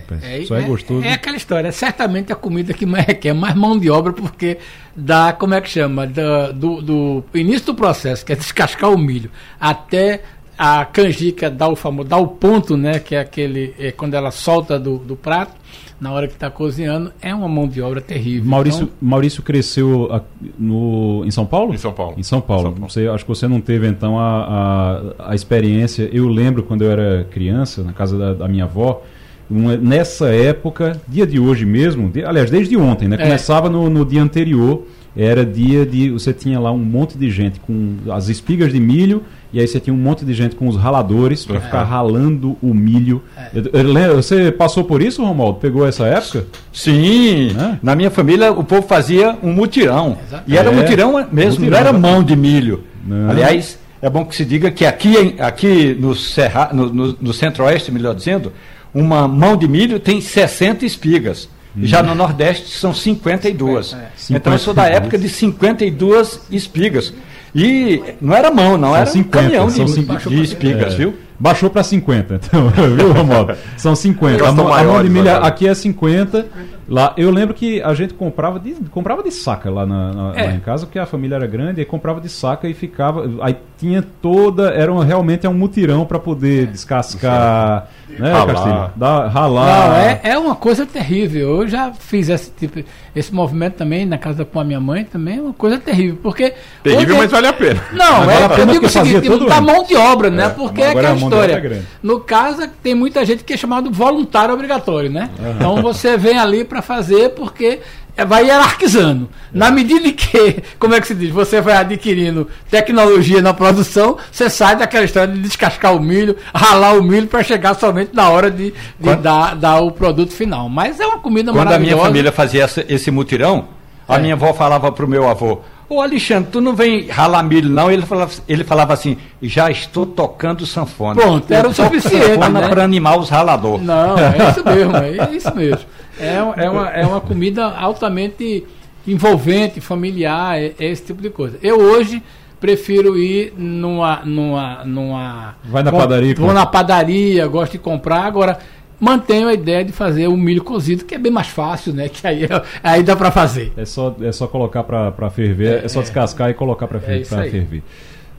[0.46, 1.04] só é, gostoso.
[1.06, 4.58] É aquela história, é certamente a comida que mais requer mais mão de obra, porque
[4.96, 6.06] dá, como é que chama?
[6.06, 10.22] Da- do, do início do processo, que é descascar o milho, até
[10.60, 13.00] a canjica dar o famoso, dar o ponto, né?
[13.00, 15.54] Que é aquele, é quando ela solta do, do prato,
[16.02, 18.44] na hora que está cozinhando, é uma mão de obra terrível.
[18.50, 20.22] Maurício, Então, Maurício cresceu a-
[20.58, 21.74] no, em São Paulo?
[21.74, 22.16] Em São Paulo.
[22.18, 22.76] Em São Paulo.
[22.82, 26.10] Você, acho que você não teve, então, a, a, a experiência.
[26.12, 29.02] Eu lembro quando eu era criança, na casa da, da minha avó,
[29.50, 33.16] uma- nessa época, dia de hoje mesmo, de- aliás, desde ontem, né?
[33.18, 33.24] É.
[33.24, 34.86] Começava no, no dia anterior,
[35.22, 36.10] era dia de.
[36.12, 39.80] Você tinha lá um monte de gente com as espigas de milho, e aí você
[39.80, 43.22] tinha um monte de gente com os raladores para ficar ralando o milho.
[43.54, 45.60] Eu- eu lembro- você passou por isso, Romualdo?
[45.60, 46.46] Pegou essa época?
[46.72, 47.50] Sim,
[47.84, 50.18] na minha família o povo fazia um mutirão.
[50.48, 52.02] E era É, mutirão mesmo, mutirão, não era exatamente.
[52.14, 52.84] mão de milho.
[53.06, 53.30] Não.
[53.30, 57.92] Aliás, é bom que se diga que aqui, aqui no, Serra, no, no- no centro-oeste,
[57.92, 58.54] melhor dizendo,
[58.94, 61.50] uma mão de milho tem 60 espigas.
[61.78, 61.82] Hum.
[61.86, 63.96] Já no Nordeste são 52.
[64.30, 64.98] Então eu sou da 52.
[64.98, 67.14] época de 52 espigas.
[67.54, 70.30] E não era mão, não, São era 50, um caminhão de, são de- 50.
[70.30, 70.98] de espigas, É.
[70.98, 71.16] viu?
[71.40, 73.56] Baixou para 50, então, viu, Romualdo?
[73.78, 74.48] São 50.
[74.48, 75.48] A mão, a mão de agora.
[75.48, 76.46] aqui é 50.
[76.90, 80.44] Lá, eu lembro que a gente comprava de, comprava de saca lá, na, na- É.
[80.46, 83.30] lá em casa, porque a família era grande, aí comprava de saca e ficava.
[83.42, 84.70] Aí tinha toda.
[84.72, 87.88] Era um- realmente é um mutirão para poder descascar.
[88.10, 88.48] Né, Ralar.
[88.56, 88.92] Castilho?
[88.96, 89.88] Dar- ralar.
[89.90, 91.62] Não, é, é uma coisa terrível.
[91.62, 92.84] Eu já fiz esse tipo,
[93.16, 96.54] esse movimento também na casa com a minha mãe também, é uma coisa terrível, porque
[96.84, 97.80] Terrível, hoje- mas vale a pena.
[97.94, 99.68] Não, Mas é, vale a eu digo o seguinte, da ano.
[99.68, 100.46] mão de obra, né?
[100.46, 101.54] É, Porque é agora aquela história.
[101.54, 105.30] é no caso, tem muita gente que é chamado voluntário obrigatório, né?
[105.56, 107.80] Então você vem ali para fazer porque
[108.18, 109.30] é, vai hierarquizando.
[109.54, 114.18] Na medida em que, como é que se diz, você vai adquirindo tecnologia na produção,
[114.32, 118.30] você sai daquela história de descascar o milho, ralar o milho para chegar somente na
[118.30, 120.70] hora de, de Quando- dar, dar o produto final.
[120.70, 121.96] Mas é uma comida Quando a maravilhosa.
[121.96, 123.68] minha família fazia essa- esse mutirão,
[124.08, 124.20] a É.
[124.20, 127.90] minha avó falava pro meu avô, ô Alexandre, tu não vem ralar milho não?
[127.92, 131.20] Ele falava, ele falava assim, já estou tocando sanfona.
[131.20, 132.68] Pronto, era o suficiente, sanfona né?
[132.68, 133.84] para animar os raladores.
[133.86, 135.80] Não, é isso mesmo, é isso mesmo.
[136.20, 138.66] É, é, uma, é uma comida altamente
[139.08, 141.58] envolvente, familiar, é, é esse tipo de coisa.
[141.62, 142.22] Eu hoje
[142.60, 144.22] prefiro ir numa.
[144.26, 148.26] numa, numa Vai na com- padaria, Vou na padaria, gosto de comprar.
[148.26, 148.60] Agora,
[149.00, 152.10] mantenho a ideia de fazer o milho cozido, que é bem mais fácil, né?
[152.10, 152.48] Que aí,
[152.84, 153.72] aí dá para fazer.
[153.78, 157.82] É só, é só colocar para ferver, é, só descascar e colocar para É ferver.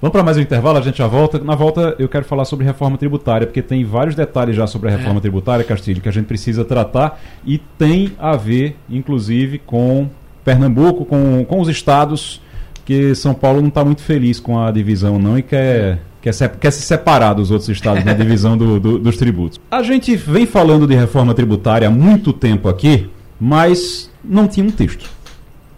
[0.00, 1.38] Vamos para mais um intervalo, a gente já volta.
[1.38, 4.92] Na volta eu quero falar sobre reforma tributária, porque tem vários detalhes já sobre a
[4.96, 5.20] reforma É.
[5.20, 10.08] tributária, Castilho, que a gente precisa tratar e tem a ver, inclusive, com
[10.42, 12.40] Pernambuco, com, com os estados,
[12.86, 16.48] que São Paulo não está muito feliz com a divisão não e quer, quer, se,
[16.48, 19.60] quer se separar dos outros estados na divisão do- do- dos tributos.
[19.70, 24.70] A gente vem falando de reforma tributária há muito tempo aqui, mas não tinha um
[24.70, 25.10] texto.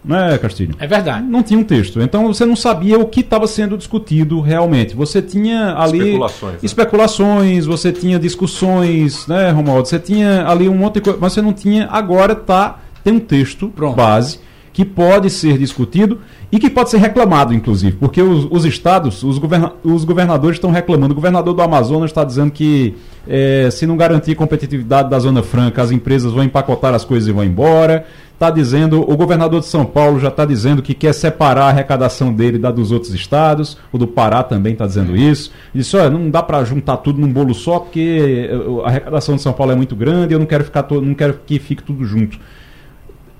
[0.03, 0.75] Não é, Castilho?
[0.79, 1.25] É verdade.
[1.25, 2.01] Não tinha um texto.
[2.01, 4.95] Então você não sabia o que estava sendo discutido realmente.
[4.95, 6.59] Você tinha ali Especulações, né?
[6.63, 9.87] especulações, você tinha discussões, né, Romualdo?
[9.87, 11.87] Você tinha ali um monte de coisa, mas você não tinha.
[11.89, 14.39] Agora tá tem um texto base
[14.71, 16.19] que pode ser discutido
[16.51, 20.71] e que pode ser reclamado, inclusive, porque os, os estados, os, governa os governadores estão
[20.71, 21.11] reclamando.
[21.11, 22.95] O governador do Amazonas está dizendo que
[23.27, 27.31] eh, se não garantir competitividade da Zona Franca, as empresas vão empacotar as coisas e
[27.31, 28.05] vão embora.
[28.43, 32.33] Está dizendo, o governador de São Paulo já está dizendo que quer separar a arrecadação
[32.33, 33.77] dele da dos outros estados.
[33.89, 35.49] O do Pará também está dizendo isso.
[35.73, 39.41] Disse, olha, não dá para juntar tudo num bolo só, porque eh, a arrecadação de
[39.41, 42.03] São Paulo é muito grande, eu não quero ficar to- não quero que fique tudo
[42.03, 42.37] junto.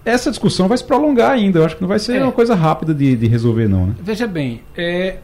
[0.05, 1.59] Essa discussão vai se prolongar ainda.
[1.59, 2.23] Eu acho que não vai ser É.
[2.23, 3.93] uma coisa rápida de, de resolver, não, né?
[4.01, 5.17] Veja bem, é,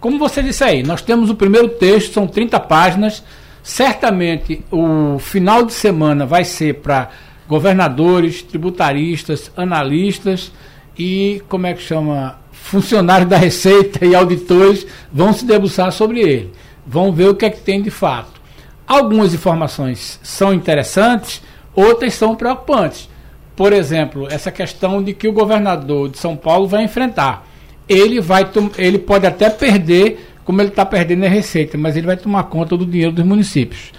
[0.00, 3.22] como você disse aí, nós temos o primeiro texto, são 30 páginas.
[3.62, 7.10] Certamente o final de semana vai ser para
[7.50, 10.52] governadores, tributaristas, analistas
[10.96, 16.52] e, como é que chama, funcionários da Receita e auditores vão se debruçar sobre ele.
[16.86, 18.40] Vão ver o que é que tem de fato.
[18.86, 21.42] Algumas informações são interessantes,
[21.74, 23.08] outras são preocupantes.
[23.56, 27.48] Por exemplo, essa questão de que o governador de São Paulo vai enfrentar.
[27.88, 28.48] Ele, vai
[28.78, 32.76] ele pode até perder, como ele está perdendo a receita, mas ele vai tomar conta
[32.76, 33.90] do dinheiro dos municípios.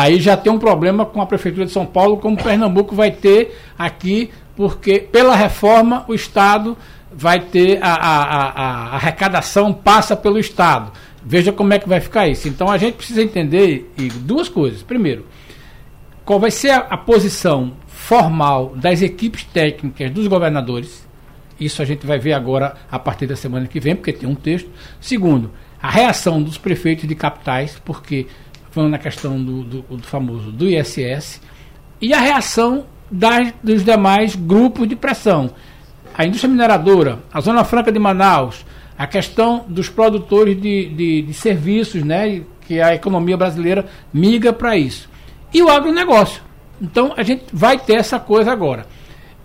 [0.00, 3.54] Aí já tem um problema com a Prefeitura de São Paulo, como Pernambuco vai ter
[3.78, 6.74] aqui, porque pela reforma o Estado
[7.12, 8.50] vai ter a, a, a,
[8.92, 10.90] a arrecadação passa pelo Estado.
[11.22, 12.48] Veja como é que vai ficar isso.
[12.48, 13.92] Então a gente precisa entender
[14.22, 14.82] duas coisas.
[14.82, 15.26] Primeiro,
[16.24, 21.06] qual vai ser a, a posição formal das equipes técnicas dos governadores.
[21.60, 24.34] Isso a gente vai ver agora a partir da semana que vem, porque tem um
[24.34, 24.70] texto.
[24.98, 28.26] Segundo, a reação dos prefeitos de capitais, porque
[28.70, 31.40] falando na questão do, do, do famoso do ISS,
[32.00, 35.50] e a reação das, dos demais grupos de pressão.
[36.14, 38.64] A indústria mineradora, a Zona Franca de Manaus,
[38.96, 44.76] a questão dos produtores de, de, de serviços, né, que a economia brasileira migra para
[44.76, 45.08] isso.
[45.52, 46.42] E o agronegócio.
[46.80, 48.86] Então a gente vai ter essa coisa agora.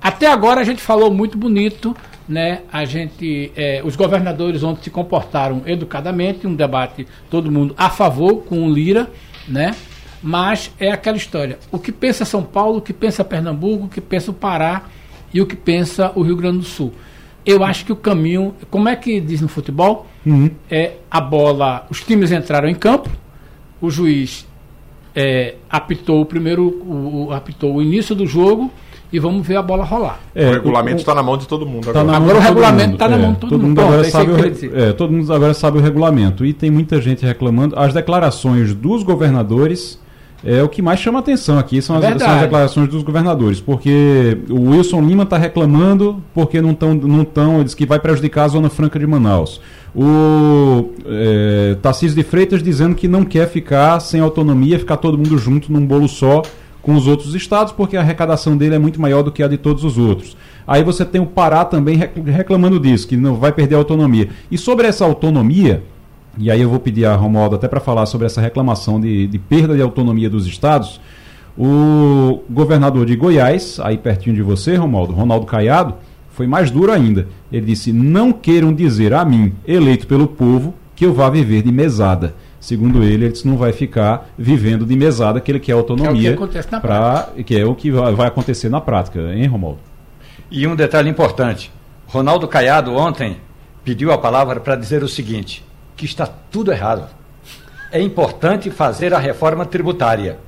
[0.01, 1.95] Até agora a gente falou muito bonito,
[2.27, 2.61] né?
[2.71, 8.43] A gente, é, os governadores ontem se comportaram educadamente, um debate todo mundo a favor
[8.43, 9.09] com o Lira,
[9.47, 9.75] né?
[10.23, 11.59] Mas é aquela história.
[11.71, 14.83] O que pensa São Paulo, o que pensa Pernambuco, o que pensa o Pará
[15.33, 16.93] e o que pensa o Rio Grande do Sul.
[17.45, 20.07] Eu acho que o caminho, como é que diz no futebol?
[20.25, 20.49] Uhum.
[20.71, 23.07] É a bola, os times entraram em campo,
[23.79, 24.47] o juiz
[25.15, 28.71] é, apitou o primeiro, o, o- apitou o início do jogo
[29.11, 30.19] e vamos ver a bola rolar.
[30.35, 32.17] o regulamento está na mão de todo mundo Tá agora.
[32.17, 32.97] Agora o regulamento mundo.
[32.97, 33.67] tá na É, mão de todo todo mundo.
[33.69, 37.01] mundo agora é sabe o é, todo mundo agora sabe o regulamento e tem muita
[37.01, 37.77] gente reclamando.
[37.77, 39.99] As declarações dos governadores
[40.43, 42.23] é o que mais chama atenção aqui são as, Verdade.
[42.23, 47.23] são as declarações dos governadores, porque o Wilson Lima está reclamando porque não estão não
[47.23, 49.59] tão, diz que vai prejudicar a Zona Franca de Manaus.
[49.95, 55.37] O é, Tarcísio de Freitas dizendo que não quer ficar sem autonomia, ficar todo mundo
[55.37, 56.41] junto num bolo só
[56.85, 59.57] com os outros estados, porque a arrecadação dele é muito maior do que a de
[59.57, 60.37] todos os outros.
[60.67, 64.29] Aí você tem o Pará também rec- reclamando disso, que não vai perder a autonomia.
[64.51, 65.83] E sobre essa autonomia,
[66.37, 69.39] e aí eu vou pedir a Romualdo até para falar sobre essa reclamação de, de
[69.39, 71.01] perda de autonomia dos estados,
[71.57, 75.95] o governador de Goiás, aí pertinho de você, Romualdo, Ronaldo Caiado,
[76.29, 77.27] foi mais duro ainda.
[77.51, 81.71] Ele disse: Não queiram dizer a mim, eleito pelo povo, que eu vá viver de
[81.71, 82.35] mesada.
[82.65, 86.33] Segundo ele, ele disse, não vai ficar vivendo de mesada, que ele quer autonomia.
[86.33, 89.77] acontece na pra- que é o que vai vai acontecer na prática, hein, Romualdo?
[90.49, 91.71] E um detalhe importante:
[92.07, 93.37] Ronaldo Caiado ontem
[93.83, 95.63] pediu a palavra para dizer o seguinte:
[95.95, 97.07] que está tudo errado.
[97.91, 100.39] É importante fazer a reforma tributária.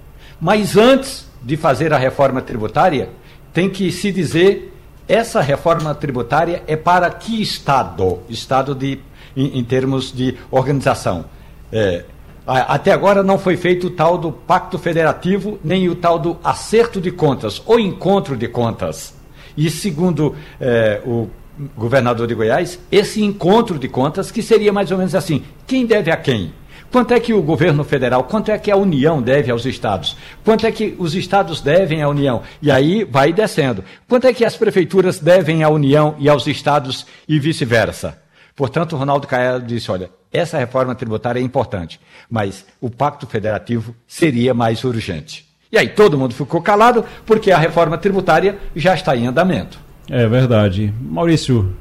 [0.41, 3.09] Mas antes de fazer a reforma tributária,
[3.53, 4.74] tem que se dizer
[5.07, 8.22] essa reforma tributária é para que Estado?
[8.28, 8.97] Estado de,
[9.36, 11.26] em, em termos de organização.
[11.72, 12.05] É,
[12.45, 17.01] até agora não foi feito o tal do pacto federativo, nem o tal do acerto
[17.01, 19.13] de contas, ou encontro de contas.
[19.57, 21.28] E segundo eh, o
[21.76, 26.09] governador de Goiás, esse encontro de contas, que seria mais ou menos assim: quem deve
[26.09, 26.53] a quem?
[26.89, 30.15] Quanto é que o governo federal, quanto é que a União deve aos estados?
[30.45, 32.43] Quanto é que os estados devem à União?
[32.61, 33.84] E aí vai descendo.
[34.07, 38.18] Quanto é que as prefeituras devem à União e aos estados e vice-versa?
[38.58, 43.95] Portanto, o Ronaldo Caiado disse: olha, essa reforma tributária é importante, mas o pacto federativo
[44.08, 45.45] seria mais urgente.
[45.72, 49.80] E aí todo mundo ficou calado, porque a reforma tributária já está em andamento.
[50.10, 50.91] É verdade.
[50.99, 51.72] Maurício,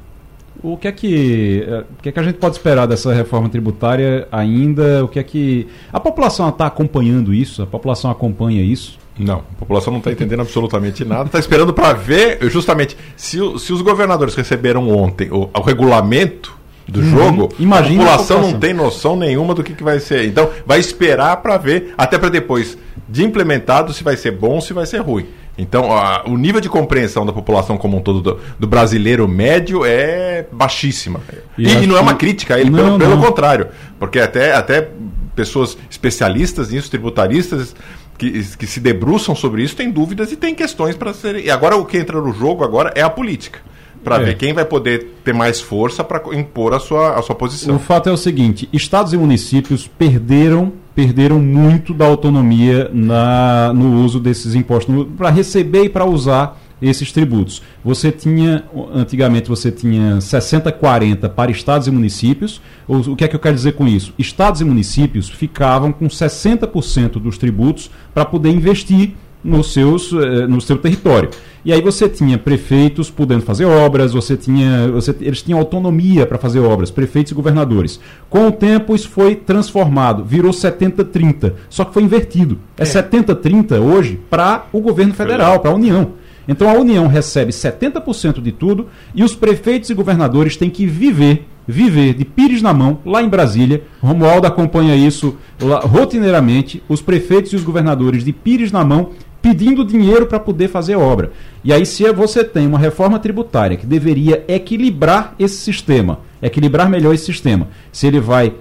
[0.61, 1.65] o que é que
[1.97, 5.03] o que é que a gente pode esperar dessa reforma tributária ainda?
[5.03, 7.63] O que é que a população está acompanhando isso?
[7.63, 8.99] A população acompanha isso?
[9.17, 11.25] Não, a população não está entendendo absolutamente nada.
[11.25, 16.55] Está esperando para ver, justamente, se, se os governadores receberam ontem o, o regulamento
[16.87, 17.09] do Uhum.
[17.09, 18.59] jogo, Imagina a a população não população.
[18.59, 20.25] tem noção nenhuma do que, que vai ser.
[20.25, 22.77] Então, vai esperar para ver, até para depois
[23.09, 25.25] de implementado, se vai ser bom ou se vai ser ruim.
[25.57, 29.83] Então, a- o nível de compreensão da população como um todo, do, do brasileiro médio,
[29.85, 31.19] é baixíssima.
[31.57, 33.21] E E, e não é uma crítica a ele, Não, pelo, pelo não.
[33.21, 33.67] contrário.
[33.99, 34.87] Porque até, até
[35.35, 37.75] pessoas especialistas nisso, tributaristas,
[38.17, 41.45] que, que se debruçam sobre isso, têm dúvidas e têm questões para serem.
[41.45, 43.59] E agora o que entra no jogo agora é a política.
[44.07, 44.25] Para É.
[44.25, 47.75] ver quem vai poder ter mais força para impor a sua, a sua posição.
[47.75, 54.03] O fato é o seguinte: estados e municípios perderam perderam muito da autonomia na, no
[54.03, 57.61] uso desses impostos para receber e para usar esses tributos.
[57.85, 62.61] Você tinha antigamente você tinha 60 40 para estados e municípios.
[62.87, 64.13] O, o que é que eu quero dizer com isso?
[64.17, 69.13] Estados e municípios ficavam com 60% dos tributos para poder investir
[69.47, 71.29] nos seus, eh, no seu território.
[71.63, 76.37] E aí você tinha prefeitos podendo fazer obras, você tinha, você, eles tinham autonomia para
[76.37, 77.99] fazer obras, prefeitos e governadores.
[78.29, 82.59] Com o tempo isso foi transformado, virou 70-30, só que foi invertido.
[82.77, 86.13] É, 70-30 hoje para o governo federal, para a União.
[86.47, 91.45] Então a União recebe 70% de tudo e os prefeitos e governadores têm que viver
[91.67, 93.83] viver de pires na mão lá em Brasília.
[94.01, 96.81] Romualdo acompanha isso lá, rotineiramente.
[96.87, 99.09] Os prefeitos e os governadores de pires na mão
[99.41, 101.31] pedindo dinheiro para poder fazer obra.
[101.63, 107.13] E aí, se você tem uma reforma tributária que deveria equilibrar esse sistema, equilibrar melhor
[107.13, 108.53] esse sistema, se ele vai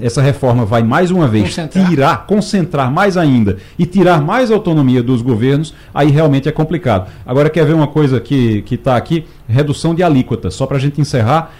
[0.00, 1.88] essa reforma vai mais uma vez concentrar.
[1.88, 7.10] tirar, concentrar mais ainda e tirar mais autonomia dos governos, aí realmente é complicado.
[7.24, 9.24] Agora quer ver uma coisa que está aqui?
[9.48, 10.50] Redução de alíquota.
[10.50, 11.50] Só para a gente encerrar,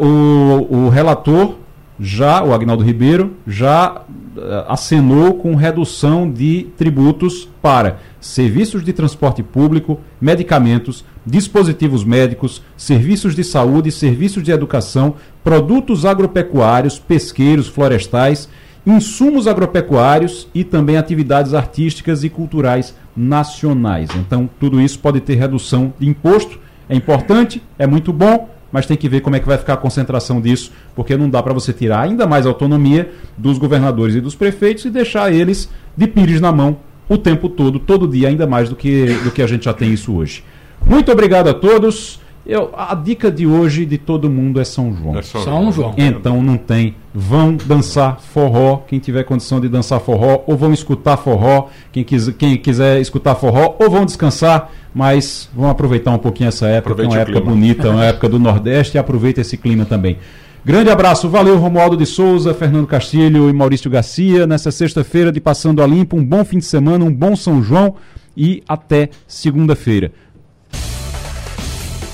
[0.00, 1.56] o, o relator
[1.98, 9.42] já, o Agnaldo Ribeiro, já uh, acenou com redução de tributos para serviços de transporte
[9.42, 18.48] público, medicamentos, dispositivos médicos, serviços de saúde, serviços de educação, produtos agropecuários, pesqueiros, florestais,
[18.86, 24.10] insumos agropecuários e também atividades artísticas e culturais nacionais.
[24.16, 26.58] Então, tudo isso pode ter redução de imposto.
[26.88, 29.76] É importante, é muito bom, mas tem que ver como é que vai ficar a
[29.76, 33.08] concentração disso, porque não dá para você tirar ainda mais autonomia
[33.38, 37.78] dos governadores e dos prefeitos e deixar eles de pires na mão o tempo todo,
[37.78, 40.42] todo dia, ainda mais do que, do que a gente já tem isso hoje.
[40.84, 42.18] Muito obrigado a todos.
[42.46, 45.18] Eu, a dica de hoje de todo mundo é São João.
[45.18, 45.94] É São, São João.
[45.96, 46.94] Então não tem.
[47.14, 52.28] Vão dançar forró, quem tiver condição de dançar forró, ou vão escutar forró, quem, quis,
[52.30, 57.02] quem quiser escutar forró, ou vão descansar, mas vão aproveitar um pouquinho essa época, que
[57.02, 57.50] é uma época clima.
[57.50, 60.18] bonita, uma época do Nordeste, e aproveita esse clima também.
[60.64, 64.46] Grande abraço, valeu Romualdo de Souza, Fernando Castilho e Maurício Garcia.
[64.46, 67.94] Nessa sexta-feira de Passando a Limpo, um bom fim de semana, um bom São João
[68.36, 70.12] e até segunda-feira.